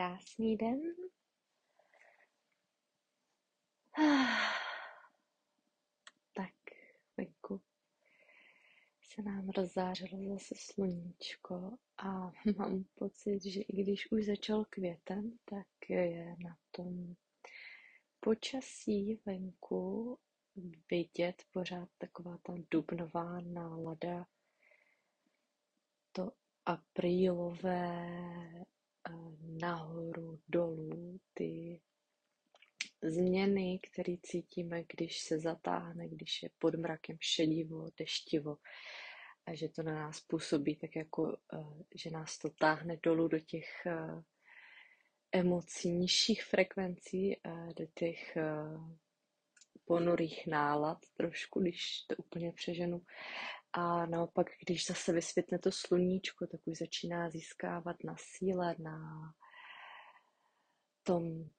Krásný 0.00 0.56
den. 0.56 0.80
Tak, 6.32 6.54
venku 7.16 7.62
se 9.02 9.22
nám 9.22 9.48
rozzářilo 9.48 10.28
zase 10.28 10.54
sluníčko 10.58 11.76
a 11.98 12.32
mám 12.58 12.84
pocit, 12.94 13.44
že 13.44 13.60
i 13.60 13.82
když 13.82 14.12
už 14.12 14.24
začal 14.24 14.64
květen, 14.70 15.38
tak 15.44 15.66
je 15.88 16.36
na 16.44 16.56
tom 16.70 17.14
počasí 18.20 19.20
venku 19.26 20.18
vidět 20.90 21.42
pořád 21.52 21.88
taková 21.98 22.38
ta 22.42 22.54
dubnová 22.70 23.40
nálada, 23.40 24.26
to 26.12 26.32
aprílové 26.64 28.30
nahoru, 29.60 30.40
dolů, 30.48 31.20
ty 31.34 31.80
změny, 33.02 33.78
které 33.82 34.14
cítíme, 34.22 34.84
když 34.96 35.20
se 35.20 35.38
zatáhne, 35.38 36.08
když 36.08 36.42
je 36.42 36.50
pod 36.58 36.74
mrakem 36.74 37.16
šedivo, 37.20 37.86
deštivo 37.96 38.56
a 39.46 39.54
že 39.54 39.68
to 39.68 39.82
na 39.82 39.94
nás 39.94 40.20
působí 40.20 40.76
tak 40.76 40.96
jako, 40.96 41.36
eh, 41.54 41.84
že 41.94 42.10
nás 42.10 42.38
to 42.38 42.50
táhne 42.50 42.96
dolů 43.02 43.28
do 43.28 43.38
těch 43.38 43.86
eh, 43.86 44.22
emocí 45.32 45.90
nižších 45.90 46.44
frekvencí, 46.44 47.36
do 47.76 47.86
těch 47.94 48.36
eh, 48.36 48.44
ponurých 49.84 50.46
nálad 50.46 50.98
trošku, 51.16 51.60
když 51.60 52.02
to 52.06 52.16
úplně 52.16 52.52
přeženu. 52.52 53.02
A 53.72 54.06
naopak, 54.06 54.46
když 54.66 54.86
zase 54.86 55.12
vysvětne 55.12 55.58
to 55.58 55.72
sluníčko, 55.72 56.46
tak 56.46 56.60
už 56.64 56.78
začíná 56.78 57.30
získávat 57.30 57.96
na 58.04 58.14
síle, 58.18 58.76
na 58.78 58.98
tom 61.02 61.50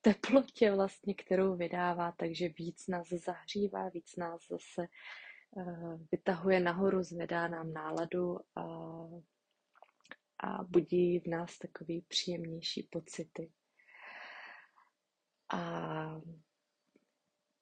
teplotě 0.00 0.72
vlastně, 0.72 1.14
kterou 1.14 1.56
vydává, 1.56 2.12
takže 2.12 2.48
víc 2.48 2.86
nás 2.86 3.08
zahřívá, 3.08 3.88
víc 3.88 4.16
nás 4.16 4.40
zase 4.50 4.88
uh, 5.50 6.00
vytahuje 6.12 6.60
nahoru, 6.60 7.02
zvedá 7.02 7.48
nám 7.48 7.72
náladu 7.72 8.38
a, 8.54 8.62
a 10.38 10.64
budí 10.64 11.18
v 11.18 11.26
nás 11.26 11.58
takový 11.58 12.02
příjemnější 12.08 12.82
pocity. 12.82 13.52
A 15.52 16.20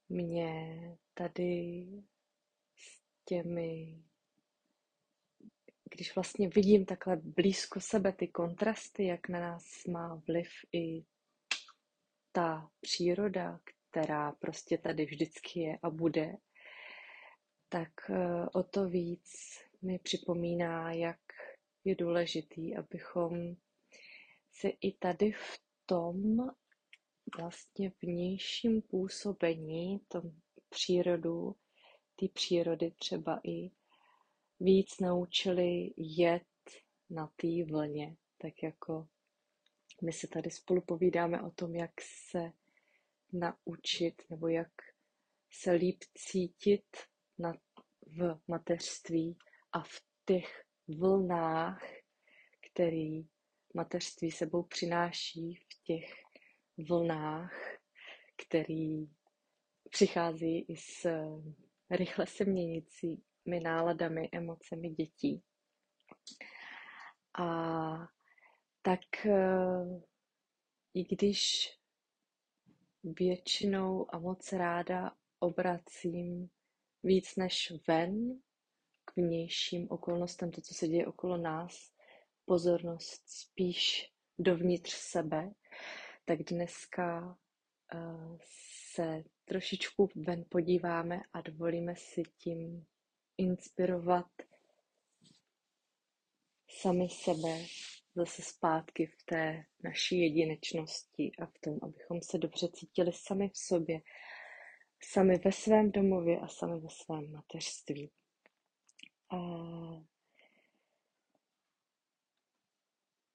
mě 0.09 0.77
tady 1.15 1.87
těmi, 3.33 4.03
když 5.91 6.15
vlastně 6.15 6.49
vidím 6.49 6.87
takhle 6.87 7.17
blízko 7.17 7.81
sebe 7.81 8.13
ty 8.13 8.29
kontrasty, 8.29 9.07
jak 9.07 9.29
na 9.29 9.41
nás 9.41 9.85
má 9.85 10.23
vliv 10.29 10.49
i 10.73 11.05
ta 12.33 12.71
příroda, 12.81 13.61
která 13.91 14.33
prostě 14.33 14.79
tady 14.79 15.05
vždycky 15.05 15.61
je 15.61 15.79
a 15.83 15.91
bude, 15.91 16.37
tak 17.69 18.11
eh, 18.11 18.47
o 18.55 18.63
to 18.63 18.89
víc 18.89 19.59
mi 19.83 19.99
připomíná, 19.99 20.93
jak 20.93 21.21
je 21.85 21.95
důležitý, 21.95 22.77
abychom 22.77 23.57
se 24.51 24.69
i 24.69 24.93
tady 24.93 25.33
v 25.33 25.61
tom 25.87 26.37
vlastně 27.39 27.93
vnějším 28.03 28.83
působení, 28.83 30.01
tom 30.09 30.23
přírodu, 30.69 31.57
té 32.17 32.29
přírody 32.29 32.91
třeba 32.91 33.41
i 33.45 33.71
víc 34.61 35.01
naučili 35.01 35.95
jet 35.97 36.43
na 37.11 37.33
té 37.37 37.65
vlně. 37.65 38.17
Tak 38.39 38.63
jako 38.63 39.09
my 40.03 40.13
se 40.13 40.27
tady 40.27 40.51
spolu 40.51 40.81
povídáme 40.81 41.43
o 41.43 41.51
tom, 41.51 41.75
jak 41.75 41.91
se 42.01 42.53
naučit 43.33 44.23
nebo 44.31 44.49
jak 44.49 44.73
se 45.51 45.73
líp 45.73 46.05
cítit 46.15 46.97
na, 47.39 47.55
v 48.07 48.41
mateřství 48.49 49.39
a 49.73 49.81
v 49.83 50.03
těch 50.25 50.65
vlnách, 50.89 51.83
který 52.71 53.27
mateřství 53.75 54.31
sebou 54.31 54.63
přináší 54.63 55.55
v 55.55 55.83
těch 55.85 56.15
vlnách, 56.89 57.53
který 58.37 59.07
přichází 59.91 60.59
i 60.69 60.77
s 60.77 61.07
rychle 61.93 62.27
se 62.27 62.45
měnícími 62.45 63.61
náladami, 63.63 64.29
emocemi 64.33 64.91
dětí. 64.91 65.43
A 67.39 68.09
tak 68.83 69.27
eh, 69.27 70.01
i 70.95 71.05
když 71.05 71.71
většinou 73.05 74.15
a 74.15 74.19
moc 74.19 74.53
ráda 74.53 75.13
obracím 75.39 76.51
víc 77.03 77.37
než 77.37 77.73
ven 77.89 78.41
k 79.05 79.17
vnějším 79.17 79.87
okolnostem, 79.91 80.51
to, 80.51 80.61
co 80.61 80.75
se 80.75 80.89
děje 80.89 81.07
okolo 81.07 81.37
nás, 81.37 81.93
pozornost 82.45 83.23
spíš 83.29 84.13
dovnitř 84.39 84.93
sebe, 84.93 85.51
tak 86.25 86.39
dneska 86.43 87.39
uh, 87.95 88.39
se 88.95 89.25
trošičku 89.53 90.09
ven 90.17 90.45
podíváme 90.49 91.21
a 91.33 91.41
dovolíme 91.41 91.97
si 91.97 92.23
tím 92.39 92.87
inspirovat 93.39 94.27
sami 96.69 97.09
sebe 97.09 97.65
zase 98.15 98.43
zpátky 98.43 99.07
v 99.07 99.25
té 99.25 99.65
naší 99.85 100.21
jedinečnosti 100.21 101.33
a 101.39 101.47
v 101.47 101.59
tom, 101.61 101.79
abychom 101.83 102.23
se 102.23 102.39
dobře 102.39 102.69
cítili 102.69 103.13
sami 103.13 103.49
v 103.49 103.59
sobě, 103.59 104.01
sami 105.03 105.39
ve 105.39 105.53
svém 105.53 105.93
domově 105.93 106.41
a 106.41 106.49
sami 106.49 106.81
ve 106.81 106.89
svém 106.91 107.33
mateřství. 107.33 108.11
A 109.31 109.39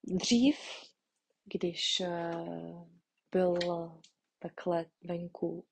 dřív, 0.04 0.58
když 1.46 2.00
eh, 2.00 2.32
byl 3.32 3.58
takhle 4.40 4.86
venku 5.04 5.66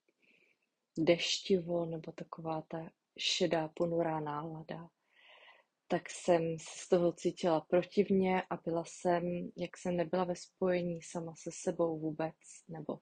deštivo 0.98 1.86
nebo 1.86 2.12
taková 2.12 2.62
ta 2.68 2.90
šedá, 3.18 3.68
ponurá 3.68 4.20
nálada, 4.20 4.88
tak 5.88 6.10
jsem 6.10 6.58
se 6.58 6.78
z 6.84 6.88
toho 6.88 7.12
cítila 7.12 7.60
protivně 7.60 8.42
a 8.42 8.56
byla 8.56 8.84
jsem, 8.86 9.50
jak 9.56 9.76
jsem 9.76 9.96
nebyla 9.96 10.24
ve 10.24 10.36
spojení 10.36 11.02
sama 11.02 11.34
se 11.36 11.50
sebou 11.52 11.98
vůbec, 11.98 12.34
nebo 12.68 12.98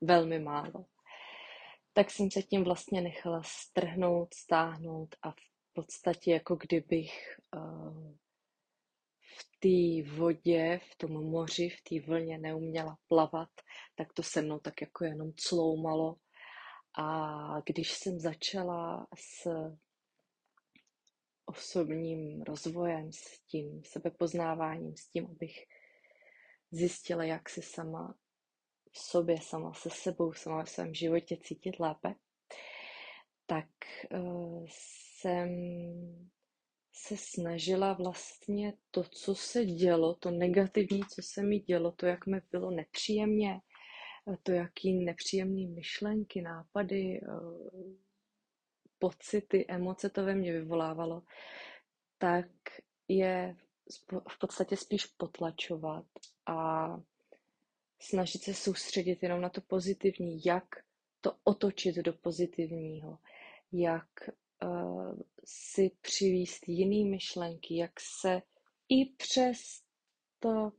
velmi 0.00 0.38
málo. 0.38 0.86
Tak 1.92 2.10
jsem 2.10 2.30
se 2.30 2.42
tím 2.42 2.64
vlastně 2.64 3.00
nechala 3.00 3.42
strhnout, 3.44 4.34
stáhnout 4.34 5.16
a 5.22 5.30
v 5.30 5.72
podstatě 5.72 6.32
jako 6.32 6.56
kdybych 6.56 7.40
uh, 7.56 8.12
v 9.22 9.58
té 9.60 10.10
vodě, 10.16 10.80
v 10.92 10.96
tom 10.96 11.12
moři, 11.12 11.68
v 11.68 11.82
té 11.82 12.06
vlně 12.06 12.38
neuměla 12.38 12.96
plavat, 13.08 13.50
tak 13.94 14.12
to 14.12 14.22
se 14.22 14.42
mnou 14.42 14.58
tak 14.58 14.80
jako 14.80 15.04
jenom 15.04 15.32
cloumalo 15.36 16.16
a 16.94 17.60
když 17.66 17.92
jsem 17.92 18.20
začala 18.20 19.06
s 19.14 19.48
osobním 21.46 22.42
rozvojem, 22.42 23.12
s 23.12 23.40
tím 23.40 23.82
sebepoznáváním, 23.84 24.96
s 24.96 25.08
tím, 25.08 25.26
abych 25.26 25.66
zjistila, 26.70 27.24
jak 27.24 27.48
se 27.48 27.62
sama 27.62 28.14
v 28.92 28.98
sobě, 28.98 29.36
sama 29.42 29.74
se 29.74 29.90
sebou, 29.90 30.32
sama 30.32 30.64
v 30.64 30.70
svém 30.70 30.94
životě 30.94 31.36
cítit 31.36 31.80
lépe, 31.80 32.14
tak 33.46 33.68
uh, 34.10 34.66
jsem 34.68 35.48
se 36.92 37.16
snažila 37.16 37.92
vlastně 37.92 38.72
to, 38.90 39.02
co 39.02 39.34
se 39.34 39.64
dělo, 39.64 40.14
to 40.14 40.30
negativní, 40.30 41.00
co 41.14 41.22
se 41.22 41.42
mi 41.42 41.58
dělo, 41.58 41.92
to, 41.92 42.06
jak 42.06 42.26
mi 42.26 42.40
bylo 42.50 42.70
nepříjemně, 42.70 43.60
to, 44.42 44.52
jaký 44.52 44.92
nepříjemné 44.92 45.66
myšlenky, 45.68 46.42
nápady, 46.42 47.20
eh, 47.22 47.28
pocity, 48.98 49.66
emoce 49.68 50.10
to 50.10 50.24
ve 50.24 50.34
mně 50.34 50.52
vyvolávalo, 50.52 51.22
tak 52.18 52.46
je 53.08 53.56
v 54.28 54.38
podstatě 54.38 54.76
spíš 54.76 55.06
potlačovat 55.06 56.06
a 56.46 56.88
snažit 58.00 58.42
se 58.42 58.54
soustředit 58.54 59.22
jenom 59.22 59.40
na 59.40 59.48
to 59.48 59.60
pozitivní, 59.60 60.40
jak 60.44 60.64
to 61.20 61.36
otočit 61.44 61.96
do 61.96 62.12
pozitivního, 62.12 63.18
jak 63.72 64.08
uh, 64.64 65.18
si 65.44 65.90
přivíst 66.00 66.68
jiný 66.68 67.04
myšlenky, 67.04 67.76
jak 67.76 67.92
se 68.00 68.42
i 68.88 69.06
přes 69.16 69.82
to 70.38 70.72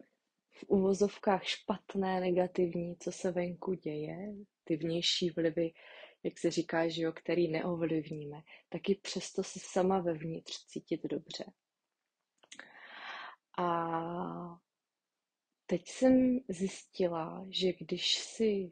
v 0.53 0.63
uvozovkách 0.67 1.43
špatné, 1.43 2.19
negativní, 2.19 2.95
co 2.99 3.11
se 3.11 3.31
venku 3.31 3.73
děje, 3.73 4.33
ty 4.63 4.77
vnější 4.77 5.29
vlivy, 5.29 5.73
jak 6.23 6.39
se 6.39 6.51
říká, 6.51 6.87
že 6.87 7.03
jo, 7.03 7.11
který 7.11 7.51
neovlivníme, 7.51 8.41
taky 8.69 8.95
přesto 8.95 9.43
se 9.43 9.59
sama 9.61 9.99
vevnitř 9.99 10.65
cítit 10.65 11.03
dobře. 11.03 11.45
A 13.57 14.59
teď 15.65 15.87
jsem 15.87 16.39
zjistila, 16.49 17.45
že 17.49 17.73
když 17.73 18.17
si 18.17 18.71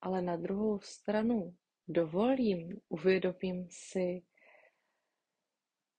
ale 0.00 0.22
na 0.22 0.36
druhou 0.36 0.80
stranu 0.80 1.56
dovolím, 1.88 2.80
uvědomím 2.88 3.68
si, 3.70 4.22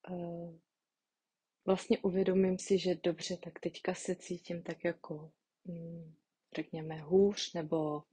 uh, 0.10 0.60
vlastně 1.66 1.98
uvědomím 2.00 2.58
si, 2.60 2.78
že 2.78 2.96
dobře, 2.96 3.38
tak 3.38 3.60
teďka 3.60 3.94
se 3.94 4.16
cítím 4.16 4.64
tak 4.64 4.84
jako, 4.84 5.32
mm, 5.66 6.14
řekněme, 6.56 7.02
hůř, 7.02 7.54
nebo 7.54 8.04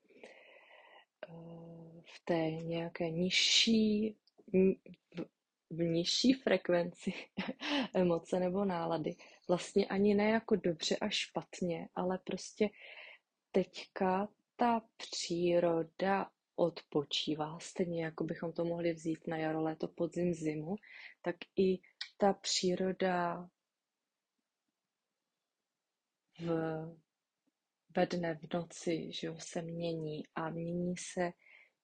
uh, 1.29 2.03
v 2.05 2.25
té 2.25 2.51
nějaké 2.51 3.11
nižší, 3.11 4.17
v 5.71 5.83
nižší 5.83 6.33
frekvenci 6.33 7.13
emoce 7.95 8.41
nebo 8.41 8.65
nálady. 8.65 9.17
Vlastně 9.49 9.87
ani 9.87 10.15
ne 10.15 10.31
jako 10.31 10.57
dobře 10.57 10.97
a 10.97 11.09
špatně, 11.09 11.89
ale 11.95 12.19
prostě 12.19 12.71
teďka 13.53 14.29
ta 14.57 14.83
příroda 14.97 16.31
odpočívá, 16.59 17.59
stejně 17.59 18.05
jako 18.05 18.25
bychom 18.25 18.53
to 18.53 18.65
mohli 18.65 18.93
vzít 18.93 19.27
na 19.27 19.37
jaro, 19.37 19.63
léto, 19.63 19.89
podzim, 19.89 20.35
zimu, 20.35 20.77
tak 21.23 21.37
i 21.57 21.79
ta 22.17 22.33
příroda 22.33 23.49
v, 26.41 26.47
ve 27.97 28.07
dne, 28.07 28.35
v 28.35 28.55
noci, 28.55 29.13
že 29.13 29.27
jo, 29.27 29.37
se 29.39 29.63
mění 29.63 30.23
a 30.35 30.51
mění 30.51 30.97
se 30.97 31.33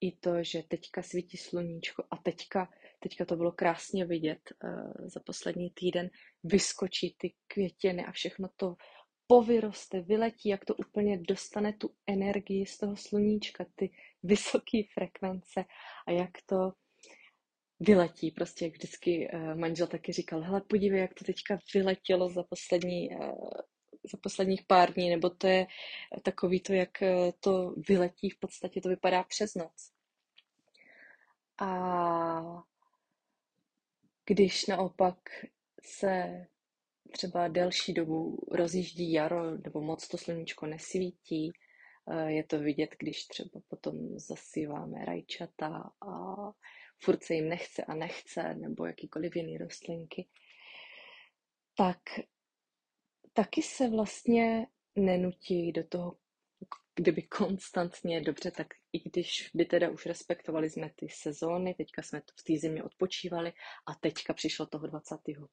i 0.00 0.12
to, 0.12 0.42
že 0.42 0.62
teďka 0.62 1.02
svítí 1.02 1.36
sluníčko 1.36 2.04
a 2.10 2.16
teďka, 2.16 2.72
teďka 3.00 3.24
to 3.24 3.36
bylo 3.36 3.52
krásně 3.52 4.04
vidět 4.04 4.52
uh, 4.64 5.08
za 5.08 5.20
poslední 5.20 5.70
týden, 5.70 6.10
vyskočí 6.44 7.14
ty 7.18 7.34
květiny 7.46 8.04
a 8.04 8.12
všechno 8.12 8.48
to 8.56 8.76
povyroste, 9.26 10.00
vyletí, 10.00 10.48
jak 10.48 10.64
to 10.64 10.74
úplně 10.74 11.18
dostane 11.18 11.72
tu 11.72 11.94
energii 12.06 12.66
z 12.66 12.78
toho 12.78 12.96
sluníčka, 12.96 13.66
ty 13.74 13.90
vysoké 14.22 14.78
frekvence 14.94 15.64
a 16.06 16.10
jak 16.10 16.30
to 16.46 16.72
vyletí. 17.80 18.30
Prostě 18.30 18.64
jak 18.64 18.74
vždycky 18.74 19.30
uh, 19.32 19.54
manžel 19.54 19.86
taky 19.86 20.12
říkal, 20.12 20.40
hele 20.40 20.60
podívej, 20.60 21.00
jak 21.00 21.14
to 21.14 21.24
teďka 21.24 21.58
vyletělo 21.74 22.30
za 22.30 22.42
poslední 22.42 23.10
uh, 23.10 23.50
za 24.12 24.18
posledních 24.22 24.62
pár 24.66 24.92
dní, 24.92 25.10
nebo 25.10 25.30
to 25.30 25.46
je 25.46 25.66
takový 26.22 26.60
to, 26.60 26.72
jak 26.72 26.90
to 27.40 27.74
vyletí, 27.88 28.30
v 28.30 28.38
podstatě 28.38 28.80
to 28.80 28.88
vypadá 28.88 29.22
přes 29.22 29.54
noc. 29.54 29.92
A 31.58 32.62
když 34.26 34.66
naopak 34.66 35.18
se 35.82 36.46
třeba 37.12 37.48
delší 37.48 37.92
dobu 37.92 38.38
rozjíždí 38.50 39.12
jaro 39.12 39.50
nebo 39.50 39.80
moc 39.80 40.08
to 40.08 40.18
sluníčko 40.18 40.66
nesvítí, 40.66 41.52
eh, 42.10 42.32
je 42.32 42.44
to 42.44 42.58
vidět, 42.58 42.90
když 42.98 43.26
třeba 43.26 43.60
potom 43.68 44.18
zasíváme 44.18 45.04
rajčata 45.04 45.90
a 46.08 46.34
furt 46.98 47.24
se 47.24 47.34
jim 47.34 47.48
nechce 47.48 47.84
a 47.84 47.94
nechce, 47.94 48.54
nebo 48.54 48.86
jakýkoliv 48.86 49.36
jiný 49.36 49.58
rostlinky, 49.58 50.28
tak 51.76 51.98
taky 53.32 53.62
se 53.62 53.88
vlastně 53.90 54.66
nenutí 54.96 55.72
do 55.72 55.84
toho 55.84 56.16
kdyby 56.94 57.22
konstantně 57.22 58.20
dobře, 58.20 58.50
tak 58.50 58.66
i 58.92 59.08
když 59.10 59.50
by 59.54 59.64
teda 59.64 59.90
už 59.90 60.06
respektovali 60.06 60.70
jsme 60.70 60.90
ty 60.96 61.08
sezóny, 61.08 61.74
teďka 61.74 62.02
jsme 62.02 62.20
v 62.40 62.42
té 62.44 62.58
zimě 62.60 62.82
odpočívali 62.82 63.52
a 63.86 63.94
teďka 63.94 64.34
přišlo 64.34 64.66
toho 64.66 64.86
21. 64.86 65.46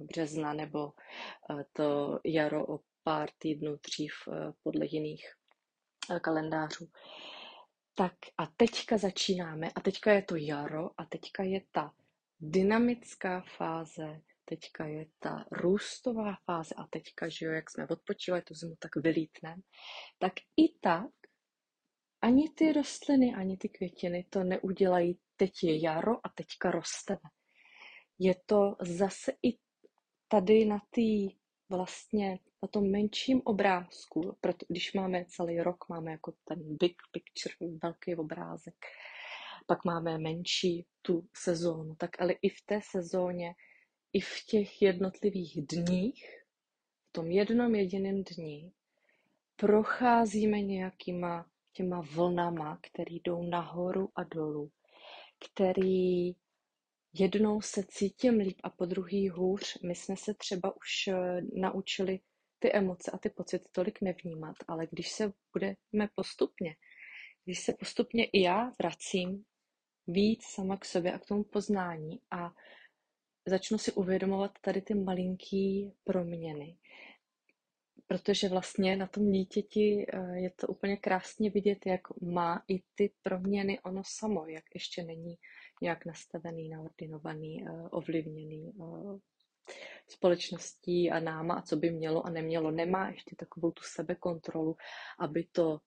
března 0.00 0.52
nebo 0.54 0.92
eh, 1.60 1.64
to 1.72 2.18
jaro 2.24 2.66
o 2.74 2.80
pár 3.02 3.28
týdnů 3.38 3.76
dřív 3.82 4.12
eh, 4.28 4.52
podle 4.62 4.86
jiných 4.86 5.24
eh, 6.10 6.20
kalendářů. 6.20 6.88
Tak 7.94 8.12
a 8.38 8.46
teďka 8.46 8.98
začínáme 8.98 9.70
a 9.74 9.80
teďka 9.80 10.12
je 10.12 10.22
to 10.22 10.36
jaro 10.36 10.90
a 10.96 11.04
teďka 11.04 11.42
je 11.42 11.60
ta 11.72 11.94
dynamická 12.40 13.40
fáze 13.56 14.20
teďka 14.44 14.86
je 14.86 15.06
ta 15.18 15.44
růstová 15.50 16.36
fáze 16.44 16.74
a 16.74 16.86
teďka, 16.86 17.28
že 17.28 17.46
jo, 17.46 17.52
jak 17.52 17.70
jsme 17.70 17.86
odpočívali 17.88 18.42
tu 18.42 18.54
zimu, 18.54 18.74
tak 18.78 18.96
vylítneme, 18.96 19.62
tak 20.18 20.32
i 20.56 20.78
tak 20.80 21.10
ani 22.22 22.50
ty 22.50 22.72
rostliny, 22.72 23.34
ani 23.34 23.56
ty 23.56 23.68
květiny 23.68 24.26
to 24.30 24.44
neudělají, 24.44 25.18
teď 25.36 25.62
je 25.62 25.84
jaro 25.84 26.26
a 26.26 26.28
teďka 26.34 26.70
rosteme. 26.70 27.30
Je 28.18 28.34
to 28.46 28.76
zase 28.80 29.32
i 29.42 29.58
tady 30.28 30.64
na 30.64 30.78
té 30.78 31.36
vlastně 31.70 32.38
na 32.62 32.68
tom 32.68 32.90
menším 32.90 33.42
obrázku, 33.44 34.36
proto 34.40 34.66
když 34.68 34.92
máme 34.92 35.24
celý 35.24 35.60
rok, 35.60 35.88
máme 35.88 36.10
jako 36.10 36.32
ten 36.44 36.76
big 36.80 36.96
picture, 37.12 37.54
velký 37.82 38.16
obrázek, 38.16 38.74
pak 39.66 39.84
máme 39.84 40.18
menší 40.18 40.86
tu 41.02 41.28
sezónu, 41.34 41.94
tak 41.94 42.20
ale 42.20 42.32
i 42.32 42.48
v 42.48 42.66
té 42.66 42.80
sezóně 42.90 43.54
i 44.12 44.20
v 44.20 44.44
těch 44.46 44.82
jednotlivých 44.82 45.66
dních, 45.66 46.26
v 47.08 47.12
tom 47.12 47.30
jednom 47.30 47.74
jediném 47.74 48.24
dni, 48.24 48.72
procházíme 49.56 50.60
nějakýma 50.60 51.46
těma 51.72 52.00
vlnama, 52.00 52.78
které 52.82 53.14
jdou 53.14 53.42
nahoru 53.42 54.08
a 54.14 54.24
dolů, 54.24 54.70
který 55.38 56.32
jednou 57.12 57.60
se 57.60 57.82
cítím 57.88 58.38
líp 58.38 58.60
a 58.62 58.70
po 58.70 58.86
druhý 58.86 59.28
hůř. 59.28 59.78
My 59.82 59.94
jsme 59.94 60.16
se 60.16 60.34
třeba 60.34 60.76
už 60.76 61.08
eh, 61.08 61.40
naučili 61.54 62.20
ty 62.58 62.72
emoce 62.72 63.10
a 63.10 63.18
ty 63.18 63.30
pocity 63.30 63.64
tolik 63.72 64.00
nevnímat, 64.00 64.56
ale 64.68 64.86
když 64.90 65.10
se 65.12 65.32
budeme 65.52 66.08
postupně, 66.14 66.76
když 67.44 67.60
se 67.60 67.72
postupně 67.72 68.24
i 68.24 68.42
já 68.42 68.72
vracím 68.78 69.44
víc 70.06 70.44
sama 70.44 70.76
k 70.76 70.84
sobě 70.84 71.12
a 71.12 71.18
k 71.18 71.26
tomu 71.26 71.44
poznání 71.44 72.20
a 72.30 72.54
začnu 73.46 73.78
si 73.78 73.92
uvědomovat 73.92 74.52
tady 74.60 74.82
ty 74.82 74.94
malinký 74.94 75.92
proměny. 76.04 76.78
Protože 78.06 78.48
vlastně 78.48 78.96
na 78.96 79.06
tom 79.06 79.32
dítěti 79.32 80.06
eh, 80.08 80.38
je 80.38 80.50
to 80.50 80.66
úplně 80.66 80.96
krásně 80.96 81.50
vidět, 81.50 81.86
jak 81.86 82.00
má 82.22 82.62
i 82.68 82.82
ty 82.94 83.12
proměny 83.22 83.80
ono 83.80 84.02
samo, 84.06 84.46
jak 84.46 84.64
ještě 84.74 85.02
není 85.02 85.34
nějak 85.82 86.06
nastavený, 86.06 86.68
naordinovaný, 86.68 87.64
eh, 87.66 87.88
ovlivněný 87.90 88.72
eh, 88.80 89.18
společností 90.08 91.10
a 91.10 91.20
náma 91.20 91.54
a 91.54 91.62
co 91.62 91.76
by 91.76 91.90
mělo 91.90 92.26
a 92.26 92.30
nemělo. 92.30 92.70
Nemá 92.70 93.08
ještě 93.08 93.36
takovou 93.36 93.70
tu 93.70 93.82
sebekontrolu, 93.82 94.76
aby 95.18 95.44
to 95.52 95.78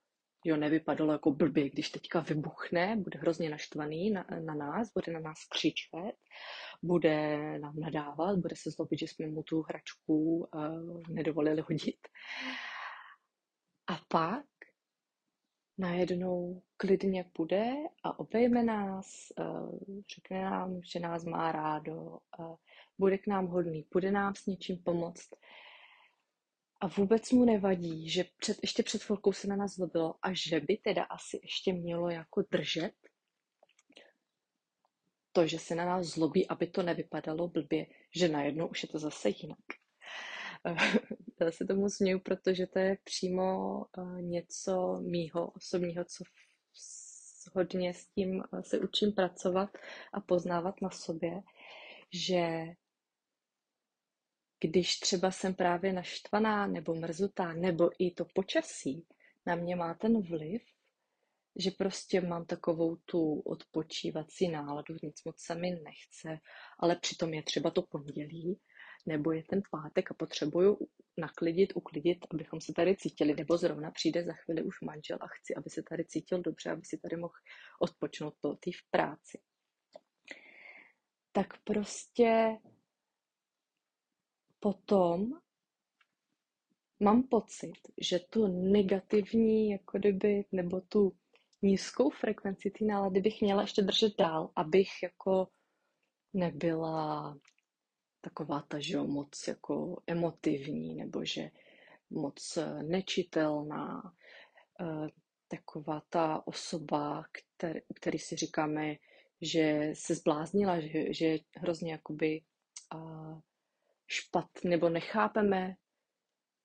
jo, 0.45 0.57
nevypadalo 0.57 1.11
jako 1.11 1.31
blbě, 1.31 1.69
když 1.69 1.89
teďka 1.89 2.19
vybuchne, 2.19 2.95
bude 2.95 3.19
hrozně 3.19 3.49
naštvaný 3.49 4.11
na, 4.11 4.25
na 4.45 4.53
nás, 4.55 4.91
bude 4.93 5.11
na 5.11 5.19
nás 5.19 5.37
křičet, 5.49 6.15
bude 6.83 7.37
nám 7.59 7.79
nadávat, 7.79 8.39
bude 8.39 8.55
se 8.55 8.71
zlobit, 8.71 8.99
že 8.99 9.07
jsme 9.07 9.27
mu 9.27 9.43
tu 9.43 9.61
hračku 9.61 10.37
uh, 10.53 11.01
nedovolili 11.09 11.61
hodit. 11.61 11.99
A 13.87 13.99
pak 14.07 14.45
najednou 15.77 16.61
klidně 16.77 17.25
půjde 17.33 17.73
a 18.03 18.19
obejme 18.19 18.63
nás, 18.63 19.07
uh, 19.39 19.79
řekne 20.15 20.43
nám, 20.43 20.79
že 20.93 20.99
nás 20.99 21.25
má 21.25 21.51
rádo, 21.51 21.95
uh, 22.39 22.55
bude 22.97 23.17
k 23.17 23.27
nám 23.27 23.47
hodný, 23.47 23.87
bude 23.93 24.11
nám 24.11 24.35
s 24.35 24.45
něčím 24.45 24.83
pomoct. 24.83 25.29
A 26.85 26.87
vůbec 26.87 27.31
mu 27.31 27.45
nevadí, 27.45 28.09
že 28.09 28.25
před, 28.37 28.57
ještě 28.61 28.83
před 28.83 29.03
chvilkou 29.03 29.33
se 29.33 29.47
na 29.47 29.55
nás 29.55 29.75
zlobilo 29.75 30.15
a 30.21 30.33
že 30.33 30.59
by 30.59 30.77
teda 30.77 31.03
asi 31.03 31.39
ještě 31.43 31.73
mělo 31.73 32.09
jako 32.09 32.41
držet 32.51 32.91
to, 35.31 35.47
že 35.47 35.59
se 35.59 35.75
na 35.75 35.85
nás 35.85 36.05
zlobí, 36.07 36.47
aby 36.47 36.67
to 36.67 36.83
nevypadalo 36.83 37.47
blbě, 37.47 37.85
že 38.15 38.27
najednou 38.27 38.67
už 38.67 38.83
je 38.83 38.89
to 38.89 38.99
zase 38.99 39.29
jinak. 39.29 39.59
Já 41.41 41.51
se 41.51 41.65
tomu 41.65 41.89
směju, 41.89 42.19
protože 42.19 42.67
to 42.67 42.79
je 42.79 42.97
přímo 43.03 43.81
eh, 43.97 44.21
něco 44.21 44.99
mýho 45.01 45.47
osobního, 45.47 46.05
co 46.05 46.23
hodně 47.53 47.93
s 47.93 48.05
tím 48.05 48.43
eh, 48.53 48.63
se 48.63 48.79
učím 48.79 49.11
pracovat 49.11 49.77
a 50.13 50.21
poznávat 50.21 50.81
na 50.81 50.89
sobě, 50.89 51.41
že 52.11 52.65
když 54.67 54.99
třeba 54.99 55.31
jsem 55.31 55.53
právě 55.53 55.93
naštvaná 55.93 56.67
nebo 56.67 56.95
mrzutá, 56.95 57.53
nebo 57.53 57.89
i 57.99 58.11
to 58.11 58.25
počasí 58.25 59.05
na 59.45 59.55
mě 59.55 59.75
má 59.75 59.93
ten 59.93 60.21
vliv, 60.21 60.61
že 61.55 61.71
prostě 61.71 62.21
mám 62.21 62.45
takovou 62.45 62.95
tu 62.95 63.39
odpočívací 63.39 64.47
náladu, 64.47 64.95
nic 65.03 65.23
moc 65.23 65.39
se 65.39 65.55
mi 65.55 65.71
nechce, 65.71 66.39
ale 66.79 66.95
přitom 66.95 67.33
je 67.33 67.43
třeba 67.43 67.71
to 67.71 67.81
pondělí, 67.81 68.59
nebo 69.05 69.31
je 69.31 69.43
ten 69.43 69.61
pátek 69.71 70.11
a 70.11 70.13
potřebuju 70.13 70.79
naklidit, 71.17 71.73
uklidit, 71.75 72.17
abychom 72.31 72.61
se 72.61 72.73
tady 72.73 72.95
cítili, 72.95 73.35
nebo 73.35 73.57
zrovna 73.57 73.91
přijde 73.91 74.23
za 74.23 74.33
chvíli 74.33 74.63
už 74.63 74.81
manžel 74.81 75.17
a 75.21 75.27
chci, 75.27 75.55
aby 75.55 75.69
se 75.69 75.83
tady 75.83 76.05
cítil 76.05 76.41
dobře, 76.41 76.71
aby 76.71 76.85
si 76.85 76.97
tady 76.97 77.17
mohl 77.17 77.33
odpočnout 77.79 78.33
po 78.41 78.55
té 78.55 78.71
v 78.71 78.91
práci. 78.91 79.39
Tak 81.31 81.47
prostě 81.63 82.57
potom 84.59 85.31
mám 86.99 87.23
pocit, 87.23 87.73
že 88.01 88.19
tu 88.19 88.47
negativní, 88.47 89.69
jako 89.69 89.97
kdyby, 89.97 90.45
nebo 90.51 90.81
tu 90.81 91.17
nízkou 91.61 92.09
frekvenci 92.09 92.71
té 92.71 92.85
nálady 92.85 93.21
bych 93.21 93.41
měla 93.41 93.61
ještě 93.61 93.81
držet 93.81 94.13
dál, 94.17 94.51
abych 94.55 94.89
jako 95.03 95.47
nebyla 96.33 97.37
taková 98.21 98.61
ta, 98.61 98.79
že 98.79 98.95
jo, 98.95 99.07
moc 99.07 99.47
jako 99.47 100.01
emotivní, 100.07 100.95
nebo 100.95 101.25
že 101.25 101.51
moc 102.09 102.57
nečitelná, 102.81 104.13
eh, 104.81 105.07
taková 105.47 106.01
ta 106.09 106.47
osoba, 106.47 107.25
který, 107.31 107.79
který 107.95 108.19
si 108.19 108.35
říkáme, 108.35 108.95
že 109.41 109.89
se 109.93 110.15
zbláznila, 110.15 110.79
že, 110.79 111.13
že 111.13 111.25
je 111.25 111.39
hrozně 111.55 111.91
jakoby 111.91 112.41
špatný, 114.07 114.69
nebo 114.69 114.89
nechápeme 114.89 115.75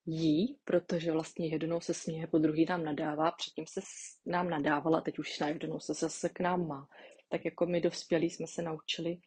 jí, 0.06 0.58
protože 0.64 1.12
vlastně 1.12 1.48
jednou 1.48 1.80
se 1.80 1.94
směje, 1.94 2.26
po 2.26 2.38
druhý 2.38 2.64
nám 2.64 2.84
nadává, 2.84 3.30
předtím 3.30 3.66
se 3.66 3.80
nám 4.26 4.50
nadávala, 4.50 5.00
teď 5.00 5.18
už 5.18 5.38
na 5.38 5.48
jednou 5.48 5.80
se 5.80 5.94
zase 5.94 6.28
k 6.28 6.40
nám 6.40 6.66
má. 6.66 6.88
Tak 7.28 7.44
jako 7.44 7.66
my 7.66 7.80
dospělí 7.80 8.30
jsme 8.30 8.46
se 8.46 8.62
naučili 8.62 9.20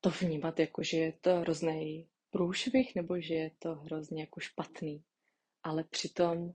to 0.00 0.10
vnímat, 0.10 0.58
jako 0.58 0.82
že 0.82 0.96
je 0.96 1.12
to 1.12 1.34
hrozný 1.34 2.08
průšvih, 2.30 2.94
nebo 2.94 3.20
že 3.20 3.34
je 3.34 3.50
to 3.58 3.74
hrozně 3.74 4.20
jako 4.20 4.40
špatný. 4.40 5.04
Ale 5.62 5.84
přitom, 5.84 6.52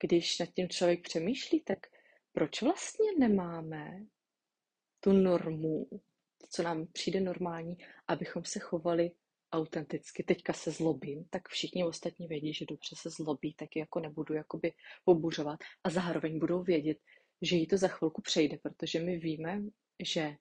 když 0.00 0.38
nad 0.38 0.46
tím 0.46 0.68
člověk 0.68 1.02
přemýšlí, 1.02 1.60
tak 1.60 1.78
proč 2.32 2.62
vlastně 2.62 3.06
nemáme 3.18 4.06
tu 5.00 5.12
normu, 5.12 5.86
co 6.50 6.62
nám 6.62 6.86
přijde 6.86 7.20
normální, 7.20 7.76
abychom 8.08 8.44
se 8.44 8.58
chovali 8.58 9.10
autenticky. 9.52 10.22
Teďka 10.22 10.52
se 10.52 10.70
zlobím, 10.70 11.24
tak 11.30 11.48
všichni 11.48 11.84
ostatní 11.84 12.26
vědí, 12.26 12.54
že 12.54 12.64
dobře 12.68 12.96
se 12.96 13.10
zlobí, 13.10 13.54
tak 13.54 13.76
jako 13.76 14.00
nebudu 14.00 14.34
jakoby 14.34 14.72
pobuřovat 15.04 15.60
a 15.84 15.90
zároveň 15.90 16.38
budou 16.38 16.62
vědět, 16.62 16.98
že 17.42 17.56
jí 17.56 17.66
to 17.66 17.76
za 17.76 17.88
chvilku 17.88 18.22
přejde, 18.22 18.58
protože 18.62 19.00
my 19.00 19.18
víme, 19.18 19.62
že 20.04 20.36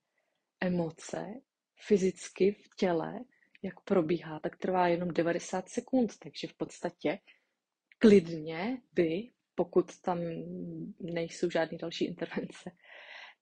emoce 0.62 1.26
fyzicky 1.88 2.52
v 2.52 2.76
těle, 2.78 3.20
jak 3.64 3.82
probíhá, 3.82 4.40
tak 4.40 4.58
trvá 4.58 4.88
jenom 4.88 5.14
90 5.14 5.70
sekund, 5.70 6.18
takže 6.20 6.48
v 6.48 6.54
podstatě 6.54 7.20
klidně 7.98 8.82
by, 8.94 9.32
pokud 9.56 10.02
tam 10.02 10.20
nejsou 11.00 11.50
žádné 11.50 11.78
další 11.78 12.06
intervence, 12.06 12.72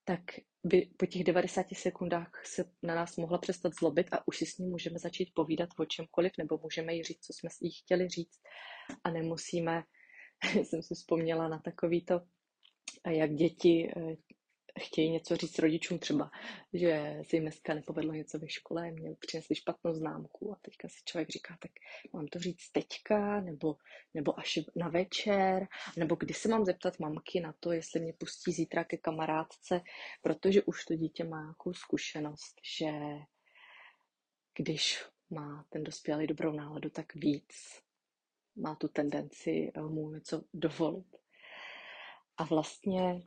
tak 0.05 0.21
by 0.63 0.89
po 0.97 1.05
těch 1.05 1.23
90 1.23 1.65
sekundách 1.73 2.45
se 2.45 2.71
na 2.83 2.95
nás 2.95 3.17
mohla 3.17 3.37
přestat 3.37 3.73
zlobit 3.79 4.13
a 4.13 4.27
už 4.27 4.37
si 4.37 4.45
s 4.45 4.57
ní 4.57 4.69
můžeme 4.69 4.99
začít 4.99 5.31
povídat 5.33 5.69
o 5.79 5.85
čemkoliv, 5.85 6.31
nebo 6.37 6.59
můžeme 6.63 6.93
jí 6.93 7.03
říct, 7.03 7.25
co 7.25 7.33
jsme 7.33 7.49
jí 7.61 7.71
chtěli 7.71 8.09
říct. 8.09 8.41
A 9.03 9.11
nemusíme, 9.11 9.83
jsem 10.63 10.83
si 10.83 10.95
vzpomněla 10.95 11.47
na 11.47 11.59
takový 11.59 12.05
to, 12.05 12.21
jak 13.07 13.33
děti 13.33 13.93
eh, 13.97 14.15
chtějí 14.79 15.09
něco 15.11 15.35
říct 15.35 15.59
rodičům 15.59 15.99
třeba, 15.99 16.31
že 16.73 17.19
se 17.27 17.35
jim 17.35 17.43
dneska 17.43 17.73
nepovedlo 17.73 18.13
něco 18.13 18.39
ve 18.39 18.49
škole, 18.49 18.91
měl 18.91 19.15
přinesli 19.15 19.55
špatnou 19.55 19.93
známku 19.93 20.51
a 20.53 20.55
teďka 20.61 20.89
si 20.89 20.95
člověk 21.05 21.29
říká, 21.29 21.57
tak 21.61 21.71
mám 22.13 22.27
to 22.27 22.39
říct 22.39 22.69
teďka, 22.71 23.41
nebo, 23.41 23.77
nebo 24.13 24.39
až 24.39 24.59
na 24.75 24.89
večer, 24.89 25.67
nebo 25.97 26.15
kdy 26.15 26.33
se 26.33 26.49
mám 26.49 26.65
zeptat 26.65 26.99
mamky 26.99 27.39
na 27.39 27.53
to, 27.59 27.71
jestli 27.71 27.99
mě 27.99 28.13
pustí 28.13 28.51
zítra 28.51 28.83
ke 28.83 28.97
kamarádce, 28.97 29.81
protože 30.21 30.63
už 30.63 30.85
to 30.85 30.95
dítě 30.95 31.23
má 31.23 31.41
nějakou 31.41 31.73
zkušenost, 31.73 32.55
že 32.77 32.91
když 34.57 35.05
má 35.29 35.65
ten 35.69 35.83
dospělý 35.83 36.27
dobrou 36.27 36.51
náladu, 36.51 36.89
tak 36.89 37.15
víc 37.15 37.81
má 38.55 38.75
tu 38.75 38.87
tendenci 38.87 39.71
mu 39.87 40.11
něco 40.11 40.43
dovolit. 40.53 41.17
A 42.37 42.43
vlastně 42.43 43.21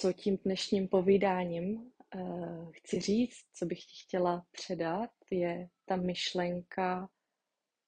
co 0.00 0.12
tím 0.12 0.38
dnešním 0.44 0.88
povídáním 0.88 1.92
uh, 2.14 2.72
chci 2.72 3.00
říct, 3.00 3.44
co 3.54 3.66
bych 3.66 3.78
ti 3.78 3.92
chtěla 4.02 4.46
předat, 4.50 5.10
je 5.30 5.68
ta 5.84 5.96
myšlenka 5.96 7.08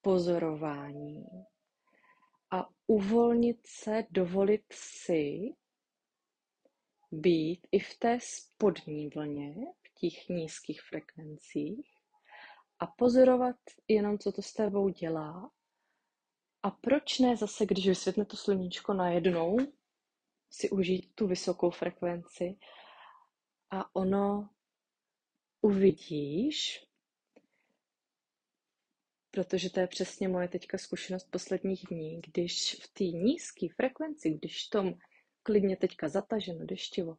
pozorování 0.01 1.25
a 2.51 2.69
uvolnit 2.87 3.67
se, 3.67 4.03
dovolit 4.11 4.65
si 4.71 5.53
být 7.11 7.67
i 7.71 7.79
v 7.79 7.99
té 7.99 8.19
spodní 8.21 9.09
vlně, 9.09 9.55
v 9.81 9.99
těch 9.99 10.29
nízkých 10.29 10.81
frekvencích 10.81 11.89
a 12.79 12.87
pozorovat 12.87 13.55
jenom, 13.87 14.19
co 14.19 14.31
to 14.31 14.41
s 14.41 14.53
tebou 14.53 14.89
dělá. 14.89 15.51
A 16.63 16.71
proč 16.71 17.19
ne 17.19 17.37
zase, 17.37 17.65
když 17.65 17.87
vysvětne 17.87 18.25
to 18.25 18.37
sluníčko 18.37 18.93
najednou, 18.93 19.57
si 20.55 20.69
užít 20.69 21.15
tu 21.15 21.27
vysokou 21.27 21.69
frekvenci. 21.69 22.57
A 23.71 23.95
ono 23.95 24.49
uvidíš, 25.61 26.85
protože 29.31 29.69
to 29.69 29.79
je 29.79 29.87
přesně 29.87 30.27
moje 30.27 30.47
teďka 30.47 30.77
zkušenost 30.77 31.31
posledních 31.31 31.85
dní, 31.89 32.21
když 32.27 32.75
v 32.83 32.93
té 32.93 33.03
nízké 33.03 33.67
frekvenci, 33.75 34.29
když 34.29 34.67
tom 34.67 34.93
klidně 35.43 35.77
teďka 35.77 36.09
zataženo 36.09 36.65
deštivo, 36.65 37.17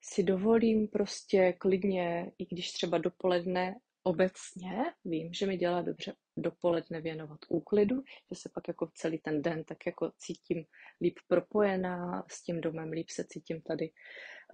si 0.00 0.22
dovolím 0.22 0.88
prostě 0.88 1.52
klidně, 1.52 2.32
i 2.38 2.46
když 2.46 2.72
třeba 2.72 2.98
dopoledne 2.98 3.80
obecně 4.02 4.84
vím, 5.04 5.32
že 5.32 5.46
mi 5.46 5.56
dělá 5.56 5.82
dobře 5.82 6.14
dopoledne 6.36 7.00
věnovat 7.00 7.38
úklidu, 7.48 8.02
že 8.30 8.40
se 8.40 8.48
pak 8.54 8.68
jako 8.68 8.90
celý 8.94 9.18
ten 9.18 9.42
den 9.42 9.64
tak 9.64 9.86
jako 9.86 10.12
cítím 10.18 10.64
líp 11.00 11.18
propojená 11.28 12.24
s 12.28 12.42
tím 12.42 12.60
domem, 12.60 12.90
líp 12.90 13.10
se 13.10 13.24
cítím 13.24 13.60
tady, 13.62 13.90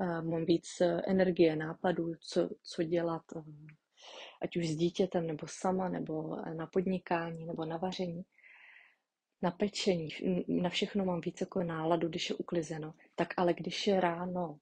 uh, 0.01 0.23
mám 0.23 0.45
víc 0.45 0.69
energie, 1.07 1.57
nápadů, 1.57 2.15
co, 2.21 2.51
co 2.63 2.83
dělat, 2.83 3.23
uh, 3.35 3.45
ať 4.43 4.57
už 4.57 4.69
s 4.69 4.77
dítětem, 4.77 5.27
nebo 5.27 5.47
sama, 5.51 5.89
nebo 5.89 6.37
na 6.55 6.67
podnikání, 6.67 7.47
nebo 7.47 7.65
na 7.65 7.77
vaření, 7.77 8.23
na 9.43 9.51
pečení, 9.51 10.09
na 10.49 10.69
všechno 10.71 11.05
mám 11.05 11.21
víc 11.21 11.41
jako 11.41 11.63
náladu, 11.63 12.09
když 12.09 12.31
je 12.31 12.37
uklizeno. 12.37 12.95
Tak 13.15 13.35
ale 13.37 13.55
když 13.55 13.87
je 13.87 14.01
ráno 14.01 14.59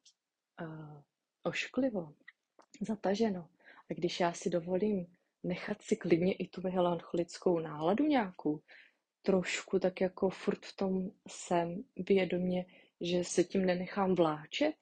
uh, 0.62 1.00
ošklivo, 1.43 2.14
zataženo, 2.81 3.49
a 3.90 3.95
když 3.95 4.21
já 4.21 4.33
si 4.33 4.50
dovolím 4.50 5.07
nechat 5.47 5.83
si 5.83 5.97
klidně 5.97 6.35
i 6.35 6.49
tu 6.49 6.61
melancholickou 6.61 7.59
náladu 7.59 8.05
nějakou, 8.05 8.61
trošku 9.23 9.78
tak 9.78 10.00
jako 10.00 10.31
furt 10.31 10.66
v 10.66 10.76
tom 10.76 11.11
jsem 11.28 11.85
vědomě, 11.97 12.66
že 13.00 13.25
se 13.25 13.45
tím 13.45 13.66
nenechám 13.66 14.14
vláčet, 14.14 14.75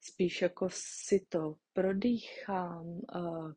spíš 0.00 0.42
jako 0.42 0.68
si 0.72 1.26
to 1.28 1.54
prodýchám, 1.72 2.86
uh, 2.86 3.52